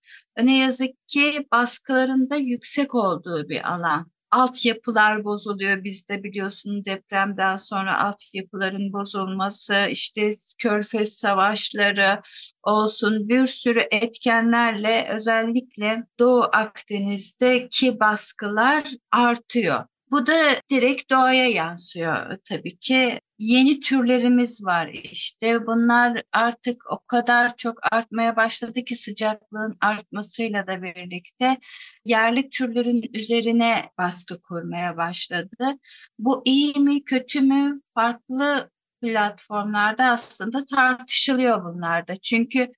ne 0.43 0.57
yazık 0.57 1.07
ki 1.07 1.47
baskılarında 1.51 2.35
yüksek 2.35 2.95
olduğu 2.95 3.49
bir 3.49 3.73
alan 3.73 4.11
altyapılar 4.31 5.23
bozuluyor. 5.23 5.83
Bizde 5.83 6.23
biliyorsun 6.23 6.85
depremden 6.85 7.57
sonra 7.57 8.03
altyapıların 8.03 8.93
bozulması, 8.93 9.87
işte 9.91 10.31
körfez 10.57 11.13
savaşları 11.13 12.21
olsun 12.63 13.29
bir 13.29 13.45
sürü 13.45 13.79
etkenlerle 13.91 15.07
özellikle 15.15 16.03
Doğu 16.19 16.43
Akdeniz'deki 16.53 17.99
baskılar 17.99 18.83
artıyor. 19.11 19.88
Bu 20.11 20.27
da 20.27 20.61
direkt 20.69 21.11
doğaya 21.11 21.47
yansıyor 21.49 22.37
tabii 22.45 22.77
ki. 22.79 23.19
Yeni 23.39 23.79
türlerimiz 23.79 24.65
var 24.65 24.87
işte. 24.87 25.67
Bunlar 25.67 26.23
artık 26.33 26.91
o 26.91 26.99
kadar 27.07 27.55
çok 27.55 27.93
artmaya 27.93 28.35
başladı 28.35 28.83
ki 28.83 28.95
sıcaklığın 28.95 29.77
artmasıyla 29.81 30.67
da 30.67 30.81
birlikte 30.81 31.57
yerli 32.05 32.49
türlerin 32.49 33.03
üzerine 33.13 33.85
baskı 33.97 34.41
kurmaya 34.41 34.97
başladı. 34.97 35.77
Bu 36.19 36.41
iyi 36.45 36.73
mi 36.79 37.03
kötü 37.03 37.41
mü 37.41 37.81
farklı 37.95 38.69
platformlarda 39.01 40.05
aslında 40.05 40.65
tartışılıyor 40.65 41.63
bunlarda. 41.63 42.15
Çünkü 42.15 42.71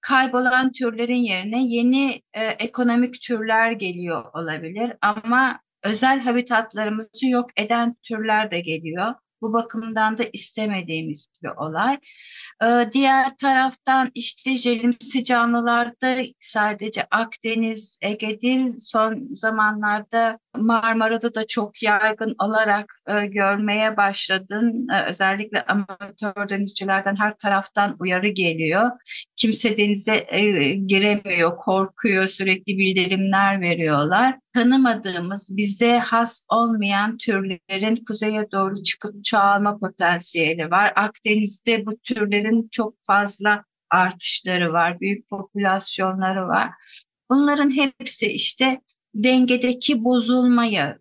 kaybolan 0.00 0.72
türlerin 0.72 1.14
yerine 1.14 1.64
yeni 1.66 2.22
e, 2.34 2.44
ekonomik 2.44 3.22
türler 3.22 3.72
geliyor 3.72 4.24
olabilir 4.34 4.92
ama 5.02 5.60
özel 5.84 6.20
habitatlarımızı 6.20 7.26
yok 7.26 7.50
eden 7.56 7.96
türler 8.02 8.50
de 8.50 8.60
geliyor. 8.60 9.14
Bu 9.42 9.52
bakımdan 9.52 10.18
da 10.18 10.22
istemediğimiz 10.32 11.26
bir 11.42 11.48
olay. 11.48 11.98
Ee, 12.62 12.90
diğer 12.92 13.36
taraftan 13.36 14.10
işte 14.14 14.54
jelimsi 14.54 15.24
canlılarda 15.24 16.16
sadece 16.40 17.06
Akdeniz, 17.10 17.98
Ege 18.02 18.40
değil 18.40 18.70
son 18.78 19.28
zamanlarda 19.32 20.38
Marmara'da 20.56 21.34
da 21.34 21.46
çok 21.46 21.82
yaygın 21.82 22.34
olarak 22.38 22.94
e, 23.08 23.26
görmeye 23.26 23.96
başladın. 23.96 24.88
E, 24.88 25.04
özellikle 25.04 25.62
amatör 25.62 26.48
denizcilerden 26.48 27.16
her 27.16 27.38
taraftan 27.38 27.96
uyarı 28.00 28.28
geliyor. 28.28 28.90
Kimse 29.36 29.76
denize 29.76 30.26
e, 30.28 30.72
giremiyor, 30.74 31.56
korkuyor, 31.56 32.26
sürekli 32.26 32.78
bildirimler 32.78 33.60
veriyorlar. 33.60 34.38
Tanımadığımız, 34.54 35.56
bize 35.56 35.98
has 35.98 36.46
olmayan 36.48 37.18
türlerin 37.18 38.04
kuzeye 38.04 38.50
doğru 38.52 38.82
çıkıp 38.82 39.24
çoğalma 39.24 39.78
potansiyeli 39.78 40.70
var. 40.70 40.92
Akdeniz'de 40.96 41.86
bu 41.86 41.98
türlerin 41.98 42.68
çok 42.72 42.94
fazla 43.02 43.64
artışları 43.90 44.72
var, 44.72 45.00
büyük 45.00 45.28
popülasyonları 45.28 46.48
var. 46.48 46.70
Bunların 47.30 47.70
hepsi 47.70 48.26
işte 48.26 48.80
dengedeki 49.14 50.04
bozulmayı 50.04 50.98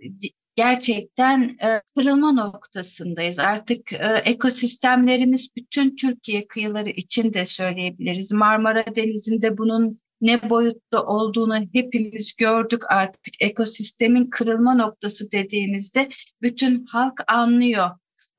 gerçekten 0.55 1.57
e, 1.63 1.81
kırılma 1.95 2.31
noktasındayız. 2.31 3.39
Artık 3.39 3.93
e, 3.93 4.21
ekosistemlerimiz 4.25 5.49
bütün 5.55 5.95
Türkiye 5.95 6.47
kıyıları 6.47 6.89
için 6.89 7.33
de 7.33 7.45
söyleyebiliriz. 7.45 8.31
Marmara 8.31 8.95
Denizi'nde 8.95 9.57
bunun 9.57 9.97
ne 10.21 10.49
boyutta 10.49 11.05
olduğunu 11.05 11.55
hepimiz 11.73 12.35
gördük 12.35 12.91
artık. 12.91 13.33
Ekosistemin 13.41 14.29
kırılma 14.29 14.73
noktası 14.73 15.31
dediğimizde 15.31 16.09
bütün 16.41 16.85
halk 16.85 17.31
anlıyor. 17.31 17.89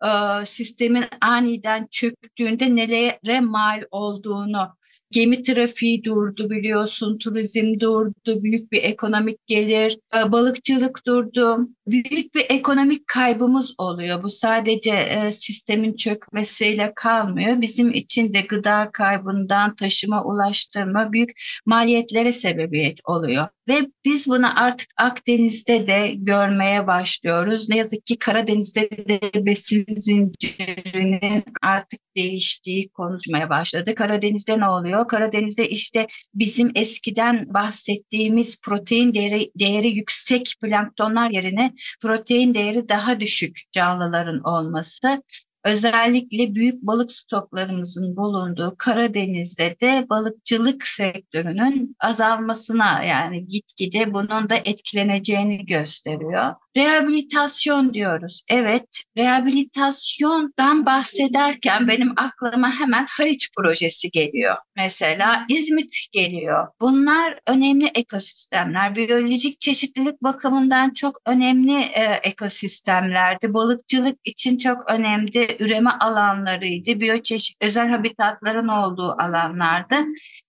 E, 0.04 0.10
sistemin 0.46 1.04
aniden 1.20 1.88
çöktüğünde 1.90 2.76
nelere 2.76 3.40
mal 3.40 3.82
olduğunu 3.90 4.79
Gemi 5.12 5.42
trafiği 5.42 6.04
durdu 6.04 6.50
biliyorsun, 6.50 7.18
turizm 7.18 7.80
durdu, 7.80 8.42
büyük 8.42 8.72
bir 8.72 8.82
ekonomik 8.82 9.46
gelir, 9.46 9.98
e, 10.16 10.32
balıkçılık 10.32 11.06
durdu. 11.06 11.68
Büyük 11.86 12.34
bir 12.34 12.46
ekonomik 12.48 13.06
kaybımız 13.06 13.74
oluyor. 13.78 14.22
Bu 14.22 14.30
sadece 14.30 14.90
e, 14.90 15.32
sistemin 15.32 15.96
çökmesiyle 15.96 16.92
kalmıyor. 16.96 17.60
Bizim 17.60 17.90
için 17.90 18.34
de 18.34 18.40
gıda 18.40 18.90
kaybından 18.92 19.74
taşıma, 19.74 20.24
ulaştırma 20.24 21.12
büyük 21.12 21.30
maliyetlere 21.66 22.32
sebebiyet 22.32 23.00
oluyor. 23.04 23.48
Ve 23.70 23.86
biz 24.04 24.28
bunu 24.28 24.60
artık 24.60 24.88
Akdeniz'de 24.96 25.86
de 25.86 26.12
görmeye 26.16 26.86
başlıyoruz. 26.86 27.68
Ne 27.68 27.76
yazık 27.76 28.06
ki 28.06 28.18
Karadeniz'de 28.18 28.90
de 28.90 29.46
besin 29.46 29.84
zincirinin 29.88 31.44
artık 31.62 32.00
değiştiği 32.16 32.88
konuşmaya 32.88 33.50
başladı. 33.50 33.94
Karadeniz'de 33.94 34.60
ne 34.60 34.68
oluyor? 34.68 35.08
Karadeniz'de 35.08 35.68
işte 35.68 36.06
bizim 36.34 36.70
eskiden 36.74 37.54
bahsettiğimiz 37.54 38.60
protein 38.60 39.14
değeri, 39.14 39.50
değeri 39.58 39.88
yüksek 39.88 40.54
planktonlar 40.62 41.30
yerine 41.30 41.74
protein 42.02 42.54
değeri 42.54 42.88
daha 42.88 43.20
düşük 43.20 43.58
canlıların 43.72 44.40
olması 44.44 45.22
özellikle 45.64 46.54
büyük 46.54 46.82
balık 46.82 47.12
stoklarımızın 47.12 48.16
bulunduğu 48.16 48.74
Karadeniz'de 48.78 49.76
de 49.80 50.06
balıkçılık 50.10 50.86
sektörünün 50.86 51.96
azalmasına 52.00 53.02
yani 53.02 53.48
gitgide 53.48 54.14
bunun 54.14 54.50
da 54.50 54.54
etkileneceğini 54.64 55.66
gösteriyor. 55.66 56.54
Rehabilitasyon 56.76 57.94
diyoruz. 57.94 58.42
Evet, 58.50 58.88
rehabilitasyondan 59.16 60.86
bahsederken 60.86 61.88
benim 61.88 62.12
aklıma 62.16 62.80
hemen 62.80 63.06
Haliç 63.10 63.50
projesi 63.56 64.10
geliyor. 64.10 64.56
Mesela 64.76 65.46
İzmit 65.48 65.96
geliyor. 66.12 66.68
Bunlar 66.80 67.40
önemli 67.46 67.86
ekosistemler. 67.86 68.96
Biyolojik 68.96 69.60
çeşitlilik 69.60 70.22
bakımından 70.22 70.92
çok 70.92 71.18
önemli 71.26 71.80
e, 71.80 72.20
ekosistemlerdi. 72.22 73.54
Balıkçılık 73.54 74.18
için 74.24 74.58
çok 74.58 74.90
önemli 74.90 75.49
üreme 75.58 75.90
alanlarıydı. 75.90 77.00
Biyoçeşit 77.00 77.56
özel 77.60 77.88
habitatların 77.88 78.68
olduğu 78.68 79.10
alanlardı. 79.10 79.94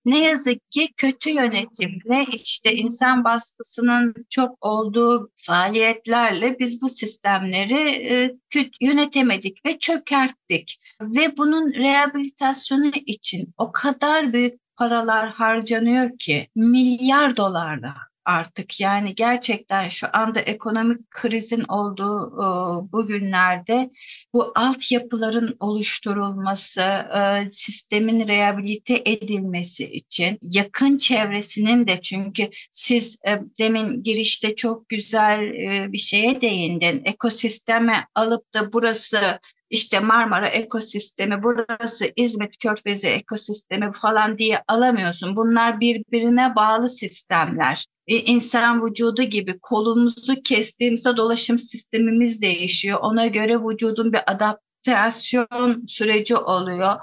Ne 0.06 0.24
yazık 0.24 0.72
ki 0.72 0.90
kötü 0.98 1.30
yönetimle 1.30 2.26
işte 2.34 2.74
insan 2.74 3.24
baskısının 3.24 4.14
çok 4.30 4.66
olduğu 4.66 5.32
faaliyetlerle 5.36 6.60
biz 6.60 6.82
bu 6.82 6.90
sistemleri 6.90 7.90
e, 8.14 8.36
yönetemedik 8.82 9.66
ve 9.66 9.80
çökerttik. 9.80 10.80
Ve 11.02 11.38
bunun 11.38 11.74
rehabilitasyonu 11.74 12.92
için 13.06 13.54
o 13.58 13.72
kadar 13.72 14.34
büyük 14.34 14.54
paralar 14.78 15.30
harcanıyor 15.30 16.18
ki 16.18 16.48
milyar 16.56 17.38
dolarlar 17.38 18.11
artık 18.26 18.80
yani 18.80 19.16
gerçekten 19.16 19.88
şu 19.88 20.08
anda 20.14 20.40
ekonomik 20.40 21.12
krizin 21.12 21.64
olduğu 21.64 22.28
e, 22.28 22.46
bu 22.92 23.08
günlerde 23.08 23.90
bu 24.34 24.52
altyapıların 24.56 25.56
oluşturulması, 25.60 26.82
e, 26.82 27.50
sistemin 27.50 28.28
rehabilite 28.28 29.02
edilmesi 29.06 29.84
için 29.86 30.40
yakın 30.42 30.98
çevresinin 30.98 31.88
de 31.88 32.02
çünkü 32.02 32.50
siz 32.72 33.20
e, 33.28 33.42
demin 33.60 34.04
girişte 34.04 34.56
çok 34.56 34.90
güzel 34.90 35.52
bir 35.92 35.98
şeye 35.98 36.42
değindin. 36.42 37.02
Ekosisteme 37.06 38.08
alıp 38.16 38.54
da 38.54 38.74
burası 38.74 39.40
işte 39.72 40.00
Marmara 40.00 40.48
ekosistemi, 40.48 41.44
burası 41.44 42.12
İzmit 42.16 42.58
Körfezi 42.58 43.08
ekosistemi 43.08 43.92
falan 43.92 44.38
diye 44.38 44.64
alamıyorsun. 44.68 45.36
Bunlar 45.36 45.80
birbirine 45.80 46.56
bağlı 46.56 46.90
sistemler. 46.90 47.86
E, 48.12 48.16
insan 48.16 48.86
vücudu 48.86 49.24
gibi 49.24 49.60
kolumuzu 49.60 50.42
kestiğimizde 50.44 51.18
dolaşım 51.18 51.60
sistemimiz 51.60 52.42
değişiyor. 52.42 53.00
Ona 53.02 53.28
göre 53.28 53.58
vücudun 53.60 54.14
bir 54.14 54.32
adaptasyon 54.32 55.86
süreci 55.88 56.36
oluyor. 56.36 56.96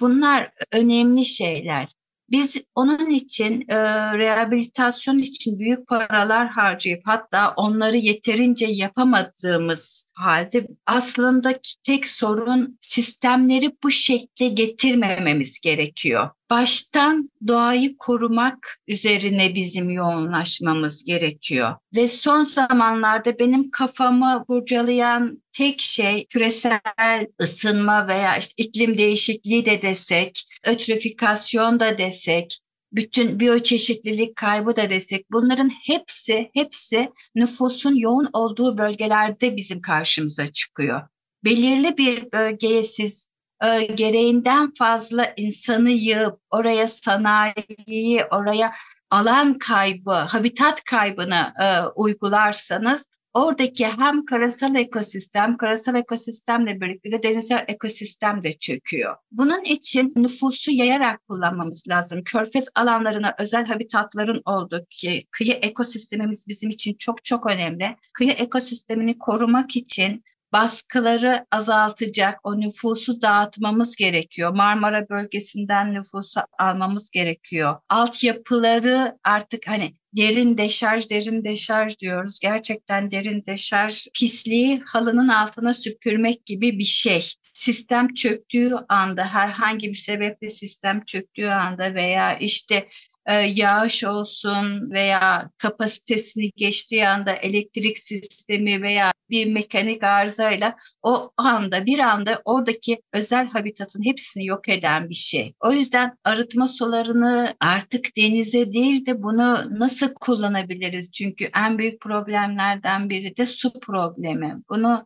Bunlar 0.00 0.50
önemli 0.72 1.24
şeyler. 1.24 1.88
Biz 2.30 2.64
onun 2.74 3.10
için 3.10 3.64
e, 3.68 3.76
rehabilitasyon 4.18 5.18
için 5.18 5.58
büyük 5.58 5.86
paralar 5.86 6.48
harcayıp 6.48 7.02
hatta 7.04 7.52
onları 7.56 7.96
yeterince 7.96 8.66
yapamadığımız 8.66 10.06
halde 10.14 10.66
aslında 10.86 11.52
tek 11.84 12.06
sorun 12.06 12.78
sistemleri 12.80 13.76
bu 13.82 13.90
şekle 13.90 14.48
getirmememiz 14.48 15.60
gerekiyor 15.60 16.30
baştan 16.50 17.30
doğayı 17.46 17.96
korumak 17.96 18.78
üzerine 18.88 19.54
bizim 19.54 19.90
yoğunlaşmamız 19.90 21.04
gerekiyor. 21.04 21.74
Ve 21.96 22.08
son 22.08 22.44
zamanlarda 22.44 23.38
benim 23.38 23.70
kafamı 23.70 24.44
kurcalayan 24.48 25.42
tek 25.52 25.80
şey 25.80 26.26
küresel 26.26 27.26
ısınma 27.42 28.08
veya 28.08 28.36
işte 28.36 28.52
iklim 28.56 28.98
değişikliği 28.98 29.66
de 29.66 29.82
desek, 29.82 30.46
ötrifikasyon 30.66 31.80
da 31.80 31.98
desek, 31.98 32.60
bütün 32.92 33.40
biyoçeşitlilik 33.40 34.36
kaybı 34.36 34.76
da 34.76 34.90
desek 34.90 35.32
bunların 35.32 35.70
hepsi 35.86 36.50
hepsi 36.54 37.10
nüfusun 37.34 37.94
yoğun 37.94 38.28
olduğu 38.32 38.78
bölgelerde 38.78 39.56
bizim 39.56 39.80
karşımıza 39.80 40.46
çıkıyor. 40.46 41.02
Belirli 41.44 41.96
bir 41.96 42.32
bölgeye 42.32 42.82
siz 42.82 43.29
e, 43.64 43.82
gereğinden 43.84 44.72
fazla 44.78 45.32
insanı 45.36 45.90
yığıp 45.90 46.40
oraya 46.50 46.88
sanayiyi, 46.88 48.24
oraya 48.30 48.72
alan 49.10 49.58
kaybı, 49.58 50.12
habitat 50.12 50.84
kaybını 50.84 51.54
e, 51.62 51.66
uygularsanız 51.96 53.06
oradaki 53.34 53.86
hem 53.86 54.24
karasal 54.24 54.74
ekosistem, 54.74 55.56
karasal 55.56 55.94
ekosistemle 55.94 56.80
birlikte 56.80 57.12
de 57.12 57.22
denizsel 57.22 57.64
ekosistem 57.68 58.42
de 58.42 58.52
çöküyor. 58.52 59.16
Bunun 59.32 59.64
için 59.64 60.12
nüfusu 60.16 60.70
yayarak 60.70 61.26
kullanmamız 61.28 61.88
lazım. 61.88 62.24
Körfez 62.24 62.68
alanlarına 62.74 63.34
özel 63.38 63.66
habitatların 63.66 64.42
olduğu 64.44 64.86
ki 64.90 65.26
kıyı 65.30 65.52
ekosistemimiz 65.52 66.48
bizim 66.48 66.70
için 66.70 66.94
çok 66.94 67.24
çok 67.24 67.46
önemli. 67.46 67.96
Kıyı 68.12 68.32
ekosistemini 68.32 69.18
korumak 69.18 69.76
için 69.76 70.24
baskıları 70.52 71.46
azaltacak 71.52 72.40
o 72.44 72.60
nüfusu 72.60 73.22
dağıtmamız 73.22 73.96
gerekiyor. 73.96 74.54
Marmara 74.54 75.08
bölgesinden 75.08 75.94
nüfusu 75.94 76.40
almamız 76.58 77.10
gerekiyor. 77.10 77.76
Altyapıları 77.88 79.18
artık 79.24 79.68
hani 79.68 79.94
derin 80.16 80.58
deşarj, 80.58 81.10
derin 81.10 81.44
deşarj 81.44 81.98
diyoruz. 81.98 82.40
Gerçekten 82.42 83.10
derin 83.10 83.44
deşarj 83.46 84.06
pisliği 84.14 84.82
halının 84.86 85.28
altına 85.28 85.74
süpürmek 85.74 86.46
gibi 86.46 86.78
bir 86.78 86.84
şey. 86.84 87.32
Sistem 87.42 88.14
çöktüğü 88.14 88.70
anda 88.88 89.34
herhangi 89.34 89.88
bir 89.88 89.94
sebeple 89.94 90.50
sistem 90.50 91.04
çöktüğü 91.04 91.48
anda 91.48 91.94
veya 91.94 92.38
işte 92.38 92.88
e, 93.26 93.34
yağış 93.34 94.04
olsun 94.04 94.90
veya 94.90 95.50
kapasitesini 95.58 96.50
geçtiği 96.56 97.08
anda 97.08 97.32
elektrik 97.32 97.98
sistemi 97.98 98.82
veya 98.82 99.12
bir 99.30 99.52
mekanik 99.52 100.02
arızayla 100.02 100.76
o 101.02 101.30
anda 101.36 101.86
bir 101.86 101.98
anda 101.98 102.42
oradaki 102.44 103.02
özel 103.12 103.48
habitatın 103.48 104.04
hepsini 104.04 104.46
yok 104.46 104.68
eden 104.68 105.08
bir 105.08 105.14
şey. 105.14 105.54
O 105.60 105.72
yüzden 105.72 106.16
arıtma 106.24 106.68
sularını 106.68 107.54
artık 107.60 108.16
denize 108.16 108.72
değil 108.72 109.06
de 109.06 109.22
bunu 109.22 109.78
nasıl 109.78 110.14
kullanabiliriz? 110.14 111.12
Çünkü 111.12 111.50
en 111.56 111.78
büyük 111.78 112.00
problemlerden 112.00 113.10
biri 113.10 113.36
de 113.36 113.46
su 113.46 113.80
problemi. 113.80 114.56
Bunu 114.68 115.04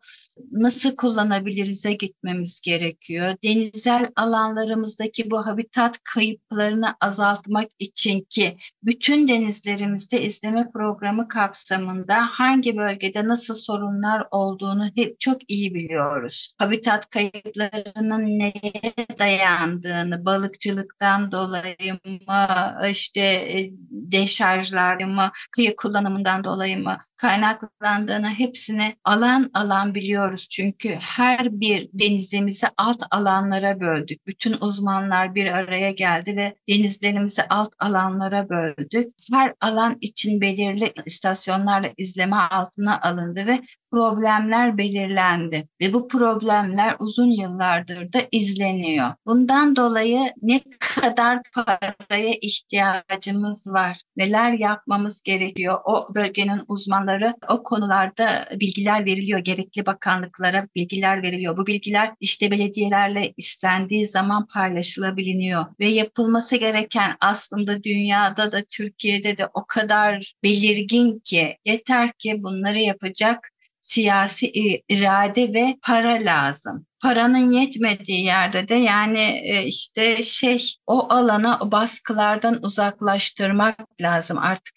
nasıl 0.53 0.96
kullanabiliriz'e 0.96 1.92
gitmemiz 1.92 2.61
gerekiyor. 2.61 3.35
Denizel 3.44 4.11
alanlarımızdaki 4.16 5.31
bu 5.31 5.46
habitat 5.46 5.98
kayıplarını 6.05 6.94
azaltmak 7.00 7.68
için 7.79 8.04
ki 8.31 8.57
bütün 8.83 9.29
denizlerimizde 9.29 10.23
izleme 10.23 10.71
programı 10.73 11.29
kapsamında 11.29 12.27
hangi 12.27 12.77
bölgede 12.77 13.29
nasıl 13.29 13.55
sorunlar 13.55 14.27
olduğunu 14.31 14.90
hep 14.97 15.21
çok 15.21 15.51
iyi 15.51 15.75
biliyoruz. 15.75 16.55
Habitat 16.59 17.09
kayıplarının 17.09 18.38
neye 18.38 18.93
dayandığını, 19.19 20.25
balıkçılıktan 20.25 21.33
dolayı 21.33 21.99
mı, 22.05 22.47
işte 22.90 23.21
e, 23.21 23.71
deşarjlar 23.90 25.05
mı, 25.05 25.31
kıyı 25.53 25.77
kullanımından 25.77 26.45
dolayı 26.45 26.79
mı 26.79 26.99
kaynaklandığını 27.17 28.29
hepsini 28.29 28.97
alan 29.05 29.51
alan 29.55 29.95
biliyoruz 29.95 30.49
çünkü 30.49 30.88
her 30.88 31.61
bir 31.61 31.88
denizimizi 31.93 32.67
alt 32.77 33.03
alanlara 33.11 33.81
böldük. 33.81 34.27
Bütün 34.27 34.57
uzmanlar 34.61 35.35
bir 35.35 35.47
araya 35.47 35.90
geldi 35.90 36.37
ve 36.37 36.57
denizlerimizi 36.69 37.43
alt 37.51 37.75
alanlara 37.94 38.48
böldük. 38.48 39.11
Her 39.33 39.54
alan 39.61 39.96
için 40.00 40.40
belirli 40.40 40.92
istasyonlarla 41.07 41.88
izleme 41.96 42.37
altına 42.37 43.00
alındı 43.00 43.46
ve 43.46 43.61
problemler 43.94 44.78
belirlendi 44.78 45.68
ve 45.80 45.92
bu 45.92 46.09
problemler 46.09 46.96
uzun 46.98 47.30
yıllardır 47.30 48.12
da 48.12 48.18
izleniyor. 48.33 49.11
Bundan 49.26 49.76
dolayı 49.76 50.20
ne 50.42 50.61
kadar 50.78 51.40
paraya 51.52 52.35
ihtiyacımız 52.42 53.72
var, 53.72 54.00
neler 54.16 54.52
yapmamız 54.52 55.22
gerekiyor, 55.22 55.78
o 55.85 56.14
bölgenin 56.14 56.62
uzmanları 56.68 57.35
o 57.48 57.62
konularda 57.62 58.48
bilgiler 58.61 59.04
veriliyor, 59.04 59.38
gerekli 59.38 59.87
bakanlıklara 59.87 60.68
bilgiler 60.74 61.22
veriliyor. 61.22 61.57
Bu 61.57 61.66
bilgiler 61.66 62.11
işte 62.20 62.50
belediyelerle 62.50 63.33
istendiği 63.37 64.07
zaman 64.07 64.46
paylaşılabiliyor 64.46 65.64
ve 65.80 65.87
yapılması 65.87 66.57
gereken 66.57 67.16
aslında 67.20 67.83
dünyada 67.83 68.52
da 68.52 68.64
Türkiye'de 68.70 69.37
de 69.37 69.48
o 69.54 69.64
kadar 69.66 70.35
belirgin 70.42 71.18
ki 71.18 71.57
yeter 71.64 72.12
ki 72.18 72.42
bunları 72.42 72.78
yapacak 72.78 73.54
siyasi 73.85 74.51
irade 74.88 75.55
ve 75.55 75.77
para 75.83 76.12
lazım 76.12 76.87
paranın 77.05 77.51
yetmediği 77.51 78.25
yerde 78.25 78.68
de 78.68 78.75
yani 78.75 79.40
e, 79.44 79.62
işte 79.62 80.23
şey 80.23 80.59
o 80.87 81.07
alana 81.12 81.73
baskılardan 81.73 82.62
uzaklaştırmak 82.62 83.77
lazım. 84.01 84.38
Artık 84.38 84.75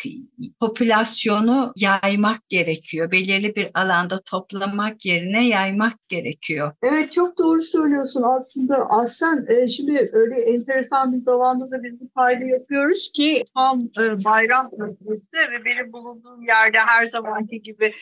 popülasyonu 0.59 1.73
yaymak 1.75 2.49
gerekiyor. 2.49 3.11
Belirli 3.11 3.55
bir 3.55 3.69
alanda 3.73 4.21
toplamak 4.21 5.05
yerine 5.05 5.47
yaymak 5.47 5.93
gerekiyor. 6.09 6.71
Evet 6.83 7.11
çok 7.11 7.37
doğru 7.37 7.61
söylüyorsun 7.61 8.23
aslında. 8.23 8.75
Aslen 8.89 9.45
e, 9.49 9.67
şimdi 9.67 10.09
öyle 10.13 10.41
enteresan 10.41 11.13
bir 11.13 11.25
zamanda 11.25 11.71
da 11.71 11.83
biz 11.83 11.99
bu 11.99 12.09
kaydı 12.15 12.45
yapıyoruz 12.45 13.11
ki 13.15 13.43
tam 13.55 13.81
e, 13.99 14.23
bayram 14.23 14.71
öncesi 14.79 15.51
ve 15.51 15.65
benim 15.65 15.93
bulunduğum 15.93 16.41
yerde 16.41 16.77
her 16.77 17.05
zamanki 17.05 17.61
gibi 17.61 17.93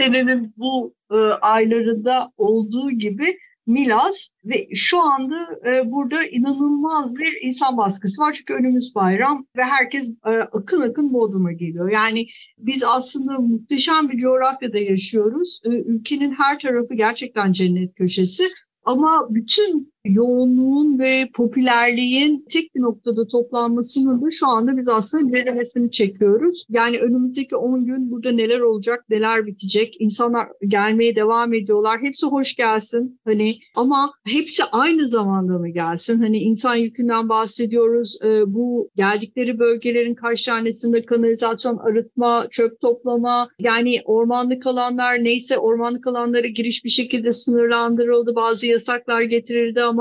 senenin 0.00 0.54
bu 0.56 0.94
e, 1.10 1.16
aylarında 1.40 2.32
olduğu 2.36 2.90
gibi 2.90 3.38
Milas 3.68 4.28
ve 4.44 4.68
şu 4.74 5.02
anda 5.02 5.60
e, 5.66 5.90
burada 5.90 6.24
inanılmaz 6.24 7.16
bir 7.16 7.38
insan 7.42 7.76
baskısı 7.76 8.22
var. 8.22 8.32
Çünkü 8.32 8.54
önümüz 8.54 8.94
bayram 8.94 9.46
ve 9.56 9.62
herkes 9.62 10.10
e, 10.26 10.30
akın 10.30 10.80
akın 10.80 11.12
Bodrum'a 11.12 11.52
geliyor. 11.52 11.92
Yani 11.92 12.26
biz 12.58 12.84
aslında 12.84 13.38
muhteşem 13.38 14.08
bir 14.08 14.18
coğrafyada 14.18 14.78
yaşıyoruz. 14.78 15.60
E, 15.64 15.68
ülkenin 15.68 16.32
her 16.32 16.58
tarafı 16.58 16.94
gerçekten 16.94 17.52
cennet 17.52 17.94
köşesi. 17.94 18.44
Ama 18.84 19.26
bütün 19.30 19.92
yoğunluğun 20.08 20.98
ve 20.98 21.28
popülerliğin 21.34 22.46
tek 22.48 22.74
bir 22.74 22.80
noktada 22.80 23.26
toplanmasının 23.26 24.24
da 24.24 24.30
şu 24.30 24.48
anda 24.48 24.76
biz 24.76 24.88
aslında 24.88 25.32
denemesini 25.32 25.90
çekiyoruz. 25.90 26.64
Yani 26.68 26.98
önümüzdeki 26.98 27.56
10 27.56 27.84
gün 27.84 28.10
burada 28.10 28.32
neler 28.32 28.60
olacak, 28.60 29.04
neler 29.10 29.46
bitecek. 29.46 29.96
İnsanlar 30.00 30.48
gelmeye 30.66 31.16
devam 31.16 31.54
ediyorlar. 31.54 31.98
Hepsi 32.02 32.26
hoş 32.26 32.54
gelsin. 32.56 33.20
Hani 33.24 33.58
ama 33.76 34.12
hepsi 34.26 34.64
aynı 34.64 35.08
zamanda 35.08 35.58
mı 35.58 35.68
gelsin? 35.68 36.20
Hani 36.20 36.38
insan 36.38 36.76
yükünden 36.76 37.28
bahsediyoruz. 37.28 38.18
Ee, 38.24 38.54
bu 38.54 38.90
geldikleri 38.96 39.58
bölgelerin 39.58 40.14
kaç 40.14 40.44
tanesinde 40.44 41.02
kanalizasyon, 41.02 41.76
arıtma, 41.76 42.46
çöp 42.50 42.80
toplama, 42.80 43.48
yani 43.58 44.02
ormanlık 44.04 44.66
alanlar 44.66 45.24
neyse 45.24 45.58
ormanlık 45.58 46.06
alanlara 46.06 46.46
giriş 46.46 46.84
bir 46.84 46.90
şekilde 46.90 47.32
sınırlandırıldı. 47.32 48.34
Bazı 48.34 48.66
yasaklar 48.66 49.22
getirildi 49.22 49.82
ama 49.82 49.97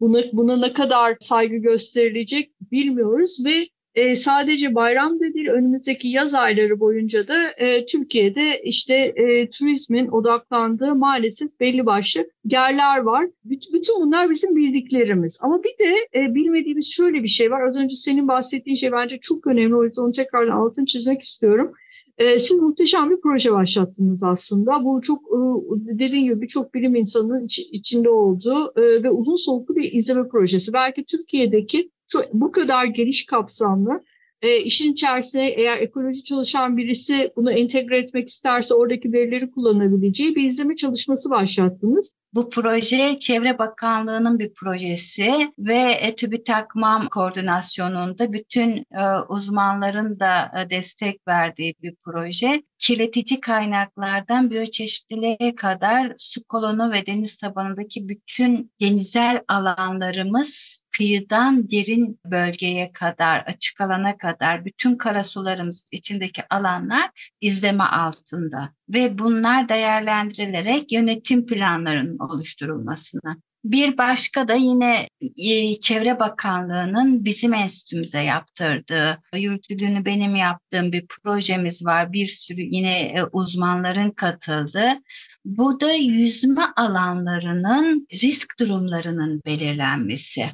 buna, 0.00 0.22
buna 0.32 0.56
ne 0.56 0.72
kadar 0.72 1.16
saygı 1.20 1.56
gösterilecek 1.56 2.52
bilmiyoruz 2.72 3.44
ve 3.44 3.66
e, 3.94 4.16
sadece 4.16 4.74
bayram 4.74 5.20
da 5.20 5.34
değil 5.34 5.48
önümüzdeki 5.48 6.08
yaz 6.08 6.34
ayları 6.34 6.80
boyunca 6.80 7.28
da 7.28 7.36
e, 7.58 7.86
Türkiye'de 7.86 8.62
işte 8.62 8.94
e, 8.94 9.50
turizmin 9.50 10.08
odaklandığı 10.08 10.94
maalesef 10.94 11.60
belli 11.60 11.86
başlı 11.86 12.30
yerler 12.44 12.98
var. 12.98 13.26
Bütün, 13.44 13.74
bütün 13.74 13.94
bunlar 14.00 14.30
bizim 14.30 14.56
bildiklerimiz. 14.56 15.38
Ama 15.42 15.62
bir 15.62 15.84
de 15.84 15.94
e, 16.14 16.34
bilmediğimiz 16.34 16.92
şöyle 16.92 17.22
bir 17.22 17.28
şey 17.28 17.50
var. 17.50 17.62
Az 17.62 17.76
önce 17.76 17.94
senin 17.94 18.28
bahsettiğin 18.28 18.76
şey 18.76 18.92
bence 18.92 19.18
çok 19.20 19.46
önemli. 19.46 19.76
O 19.76 19.84
yüzden 19.84 20.02
onu 20.02 20.12
tekrardan 20.12 20.56
altını 20.56 20.86
çizmek 20.86 21.20
istiyorum. 21.22 21.72
Ee, 22.20 22.38
siz 22.38 22.56
muhteşem 22.56 23.10
bir 23.10 23.20
proje 23.20 23.52
başlattınız 23.52 24.22
aslında. 24.22 24.84
Bu 24.84 25.00
çok 25.00 25.18
e, 25.18 25.38
dediğim 25.98 26.24
gibi 26.24 26.40
birçok 26.40 26.74
bilim 26.74 26.94
insanının 26.94 27.46
içinde 27.72 28.10
olduğu 28.10 28.72
e, 28.76 29.02
ve 29.02 29.10
uzun 29.10 29.36
soluklu 29.36 29.76
bir 29.76 29.92
izleme 29.92 30.28
projesi. 30.28 30.72
Belki 30.72 31.04
Türkiye'deki 31.04 31.90
bu 32.32 32.52
kadar 32.52 32.84
geniş 32.84 33.26
kapsamlı 33.26 34.04
e, 34.42 34.60
işin 34.60 34.92
içerisine 34.92 35.50
eğer 35.50 35.78
ekoloji 35.78 36.24
çalışan 36.24 36.76
birisi 36.76 37.28
bunu 37.36 37.52
entegre 37.52 37.98
etmek 37.98 38.28
isterse 38.28 38.74
oradaki 38.74 39.12
verileri 39.12 39.50
kullanabileceği 39.50 40.34
bir 40.34 40.44
izleme 40.44 40.76
çalışması 40.76 41.30
başlattınız. 41.30 42.14
Bu 42.34 42.50
proje 42.50 43.18
Çevre 43.18 43.58
Bakanlığı'nın 43.58 44.38
bir 44.38 44.54
projesi 44.54 45.52
ve 45.58 46.14
TÜBİTAK-MAM 46.16 47.08
koordinasyonunda 47.08 48.32
bütün 48.32 48.76
e, 48.76 49.02
uzmanların 49.28 50.20
da 50.20 50.52
e, 50.60 50.70
destek 50.70 51.28
verdiği 51.28 51.74
bir 51.82 51.94
proje. 52.04 52.62
Kirletici 52.78 53.40
kaynaklardan 53.40 54.50
biyoçeşitliliğe 54.50 55.54
kadar 55.56 56.12
su 56.16 56.44
kolonu 56.44 56.92
ve 56.92 57.06
deniz 57.06 57.36
tabanındaki 57.36 58.08
bütün 58.08 58.72
denizel 58.80 59.42
alanlarımız 59.48 60.80
kıyıdan 60.90 61.70
derin 61.70 62.20
bölgeye 62.24 62.92
kadar, 62.92 63.40
açık 63.40 63.80
alana 63.80 64.18
kadar 64.18 64.64
bütün 64.64 64.96
karasularımız 64.96 65.88
içindeki 65.92 66.42
alanlar 66.50 67.34
izleme 67.40 67.84
altında 67.84 68.74
ve 68.94 69.18
bunlar 69.18 69.68
değerlendirilerek 69.68 70.92
yönetim 70.92 71.46
planlarının 71.46 72.18
oluşturulmasına. 72.18 73.36
Bir 73.64 73.98
başka 73.98 74.48
da 74.48 74.54
yine 74.54 75.08
e, 75.36 75.80
Çevre 75.80 76.20
Bakanlığı'nın 76.20 77.24
bizim 77.24 77.54
enstitümüze 77.54 78.20
yaptırdığı, 78.20 79.18
yürütülüğünü 79.34 80.04
benim 80.04 80.34
yaptığım 80.34 80.92
bir 80.92 81.06
projemiz 81.06 81.86
var. 81.86 82.12
Bir 82.12 82.26
sürü 82.26 82.60
yine 82.60 83.00
e, 83.00 83.22
uzmanların 83.32 84.10
katıldığı 84.10 85.00
bu 85.44 85.80
da 85.80 85.92
yüzme 85.92 86.62
alanlarının 86.76 88.06
risk 88.12 88.60
durumlarının 88.60 89.42
belirlenmesi. 89.46 90.50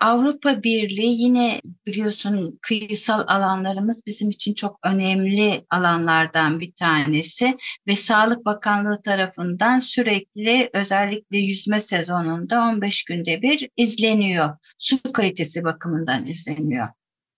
Avrupa 0.00 0.62
Birliği 0.62 1.22
yine 1.22 1.60
biliyorsun 1.86 2.58
kıyısal 2.62 3.24
alanlarımız 3.26 4.02
bizim 4.06 4.28
için 4.28 4.54
çok 4.54 4.78
önemli 4.84 5.66
alanlardan 5.70 6.60
bir 6.60 6.72
tanesi 6.72 7.56
ve 7.86 7.96
Sağlık 7.96 8.44
Bakanlığı 8.44 9.02
tarafından 9.02 9.80
sürekli 9.80 10.70
özellikle 10.72 11.38
yüzme 11.38 11.80
sezonunda 11.80 12.60
15 12.62 13.04
günde 13.04 13.42
bir 13.42 13.68
izleniyor. 13.76 14.56
Su 14.78 15.12
kalitesi 15.12 15.64
bakımından 15.64 16.26
izleniyor. 16.26 16.88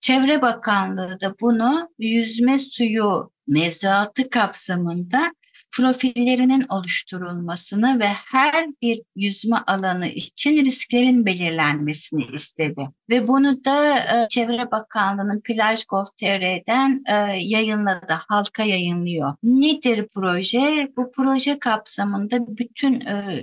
Çevre 0.01 0.41
Bakanlığı 0.41 1.21
da 1.21 1.35
bunu 1.41 1.89
yüzme 1.99 2.59
suyu 2.59 3.31
mevzuatı 3.47 4.29
kapsamında 4.29 5.33
profillerinin 5.71 6.65
oluşturulmasını 6.69 7.99
ve 7.99 8.07
her 8.07 8.67
bir 8.81 9.01
yüzme 9.15 9.57
alanı 9.67 10.07
için 10.07 10.65
risklerin 10.65 11.25
belirlenmesini 11.25 12.23
istedi. 12.33 12.89
Ve 13.09 13.27
bunu 13.27 13.65
da 13.65 13.97
e, 13.99 14.27
Çevre 14.29 14.71
Bakanlığı'nın 14.71 15.41
Plaj.gov.tr'den 15.41 17.03
e, 17.07 17.13
yayınladı, 17.37 18.13
halka 18.27 18.63
yayınlıyor. 18.63 19.35
Nedir 19.43 20.07
proje? 20.15 20.87
Bu 20.97 21.11
proje 21.11 21.59
kapsamında 21.59 22.57
bütün 22.57 23.01
e, 23.01 23.41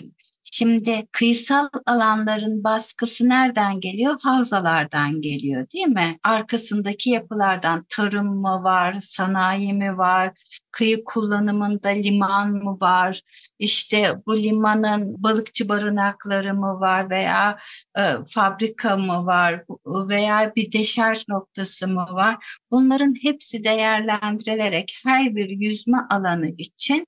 Şimdi 0.53 1.07
kıyısal 1.13 1.69
alanların 1.87 2.65
baskısı 2.65 3.29
nereden 3.29 3.81
geliyor? 3.81 4.15
Havzalardan 4.23 5.21
geliyor 5.21 5.67
değil 5.71 5.87
mi? 5.87 6.19
Arkasındaki 6.25 7.11
yapılardan 7.11 7.87
tarım 7.89 8.27
mı 8.27 8.63
var, 8.63 8.97
sanayi 9.01 9.73
mi 9.73 9.97
var, 9.99 10.33
kıyı 10.71 11.05
kullanımında 11.05 11.89
liman 11.89 12.53
mı 12.53 12.79
var, 12.81 13.23
işte 13.59 14.15
bu 14.27 14.37
limanın 14.37 15.23
balıkçı 15.23 15.69
barınakları 15.69 16.55
mı 16.55 16.81
var 16.81 17.11
veya 17.11 17.57
e, 17.99 18.03
fabrika 18.31 18.97
mı 18.97 19.27
var 19.27 19.65
veya 19.87 20.53
bir 20.57 20.73
deşarj 20.73 21.29
noktası 21.29 21.89
mı 21.89 22.07
var? 22.11 22.61
Bunların 22.71 23.15
hepsi 23.23 23.65
değerlendirilerek 23.65 25.01
her 25.05 25.37
bir 25.37 25.49
yüzme 25.49 25.99
alanı 26.11 26.49
için 26.59 27.07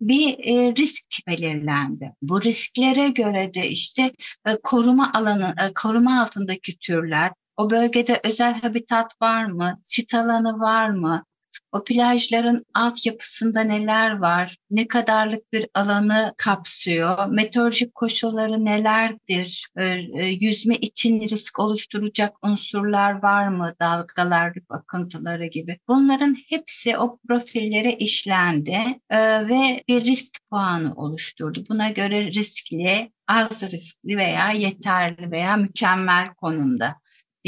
bir 0.00 0.38
e, 0.38 0.74
risk 0.76 1.04
belirlendi. 1.26 2.12
Bu 2.22 2.42
risklere 2.42 3.08
göre 3.08 3.54
de 3.54 3.68
işte 3.68 4.12
e, 4.46 4.56
koruma 4.62 5.12
alanı, 5.14 5.54
e, 5.62 5.72
koruma 5.74 6.22
altındaki 6.22 6.78
türler, 6.78 7.32
o 7.56 7.70
bölgede 7.70 8.20
özel 8.24 8.60
habitat 8.60 9.22
var 9.22 9.44
mı, 9.44 9.80
sit 9.82 10.14
alanı 10.14 10.58
var 10.58 10.90
mı, 10.90 11.24
O 11.72 11.84
plajların 11.84 12.66
altyapısında 12.74 13.60
neler 13.60 14.18
var? 14.18 14.56
Ne 14.70 14.88
kadarlık 14.88 15.52
bir 15.52 15.66
alanı 15.74 16.34
kapsıyor? 16.36 17.26
Meteorolojik 17.26 17.94
koşulları 17.94 18.64
nelerdir? 18.64 19.68
E, 19.76 19.84
e, 19.84 20.26
yüzme 20.26 20.74
için 20.74 21.20
risk 21.28 21.58
oluşturacak 21.58 22.46
unsurlar 22.46 23.22
var 23.22 23.48
mı? 23.48 23.72
Dalgalar, 23.80 24.54
akıntıları 24.68 25.46
gibi. 25.46 25.78
Bunların 25.88 26.36
hepsi 26.48 26.98
o 26.98 27.18
profillere 27.28 27.92
işlendi 27.92 28.78
e, 29.10 29.48
ve 29.48 29.84
bir 29.88 30.04
risk 30.04 30.36
puanı 30.50 30.94
oluşturdu. 30.94 31.64
Buna 31.70 31.88
göre 31.88 32.26
riskli, 32.26 33.12
az 33.28 33.72
riskli 33.72 34.16
veya 34.16 34.50
yeterli 34.50 35.30
veya 35.30 35.56
mükemmel 35.56 36.34
konumda 36.34 36.96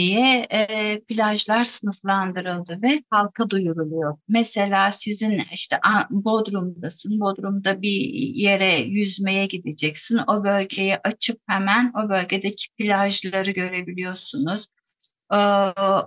diye 0.00 0.46
e, 0.50 1.00
plajlar 1.00 1.64
sınıflandırıldı 1.64 2.78
ve 2.82 3.02
halka 3.10 3.50
duyuruluyor. 3.50 4.18
Mesela 4.28 4.90
sizin 4.90 5.42
işte 5.52 5.76
Bodrum'dasın, 6.10 7.20
Bodrum'da 7.20 7.82
bir 7.82 8.00
yere 8.34 8.74
yüzmeye 8.74 9.46
gideceksin. 9.46 10.20
O 10.26 10.44
bölgeyi 10.44 10.96
açıp 11.04 11.40
hemen 11.48 11.92
o 12.04 12.08
bölgedeki 12.08 12.66
plajları 12.78 13.50
görebiliyorsunuz. 13.50 14.66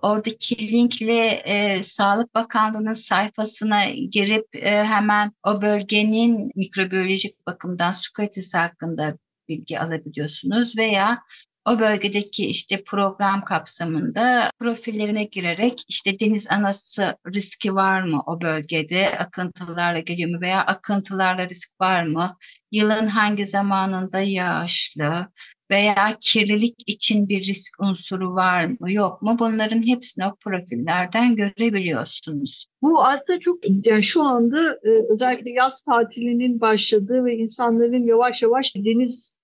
Oradaki 0.01 0.71
linkle 0.71 1.27
e, 1.27 1.83
Sağlık 1.83 2.35
Bakanlığı'nın 2.35 2.93
sayfasına 2.93 3.89
girip 3.89 4.55
e, 4.55 4.83
hemen 4.83 5.31
o 5.47 5.61
bölgenin 5.61 6.51
mikrobiyolojik 6.55 7.47
bakımdan 7.47 7.91
su 7.91 8.13
kalitesi 8.13 8.57
hakkında 8.57 9.17
bilgi 9.49 9.79
alabiliyorsunuz 9.79 10.77
veya 10.77 11.19
o 11.65 11.79
bölgedeki 11.79 12.45
işte 12.45 12.83
program 12.83 13.43
kapsamında 13.43 14.49
profillerine 14.59 15.23
girerek 15.23 15.85
işte 15.87 16.19
deniz 16.19 16.51
anası 16.51 17.17
riski 17.33 17.75
var 17.75 18.01
mı 18.01 18.23
o 18.25 18.41
bölgede 18.41 19.17
akıntılarla 19.19 19.99
geliyor 19.99 20.29
mu 20.29 20.41
veya 20.41 20.61
akıntılarla 20.61 21.49
risk 21.49 21.81
var 21.81 22.03
mı? 22.03 22.37
Yılın 22.71 23.07
hangi 23.07 23.45
zamanında 23.45 24.19
yağışlı 24.19 25.27
veya 25.71 26.17
kirlilik 26.21 26.75
için 26.87 27.29
bir 27.29 27.43
risk 27.43 27.81
unsuru 27.81 28.35
var 28.35 28.65
mı 28.79 28.91
yok 28.91 29.21
mu? 29.21 29.35
Bunların 29.39 29.87
hepsini 29.87 30.25
o 30.25 30.35
profillerden 30.35 31.35
görebiliyorsunuz. 31.35 32.67
Bu 32.81 33.05
aslında 33.05 33.39
çok 33.39 33.87
yani 33.87 34.03
şu 34.03 34.23
anda 34.23 34.73
e, 34.73 34.89
özellikle 35.09 35.51
yaz 35.51 35.81
tatilinin 35.81 36.61
başladığı 36.61 37.25
ve 37.25 37.35
insanların 37.35 38.07
yavaş 38.07 38.43
yavaş 38.43 38.75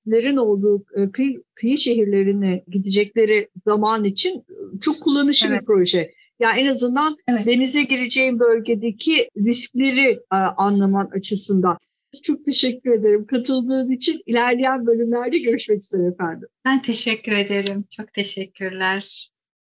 denizlerin 0.05 0.38
olduğu 0.38 0.85
e, 0.95 1.12
kıyı, 1.12 1.43
kıyı 1.55 1.77
şehirlerine 1.77 2.63
gidecekleri 2.67 3.49
zaman 3.65 4.03
için 4.03 4.45
çok 4.81 5.01
kullanışlı 5.01 5.47
evet. 5.49 5.62
bir 5.62 5.65
proje. 5.65 6.12
Yani 6.39 6.59
en 6.59 6.67
azından 6.67 7.17
evet. 7.27 7.45
denize 7.45 7.83
gireceğin 7.83 8.39
bölgedeki 8.39 9.29
riskleri 9.38 10.12
e, 10.12 10.35
anlaman 10.35 11.09
açısından. 11.15 11.77
Çok 12.23 12.45
teşekkür 12.45 12.91
ederim 12.91 13.25
katıldığınız 13.25 13.91
için. 13.91 14.21
ilerleyen 14.25 14.85
bölümlerde 14.85 15.38
görüşmek 15.39 15.83
üzere 15.83 16.07
efendim. 16.07 16.47
Ben 16.65 16.81
teşekkür 16.81 17.31
ederim. 17.31 17.85
Çok 17.91 18.13
teşekkürler. 18.13 19.29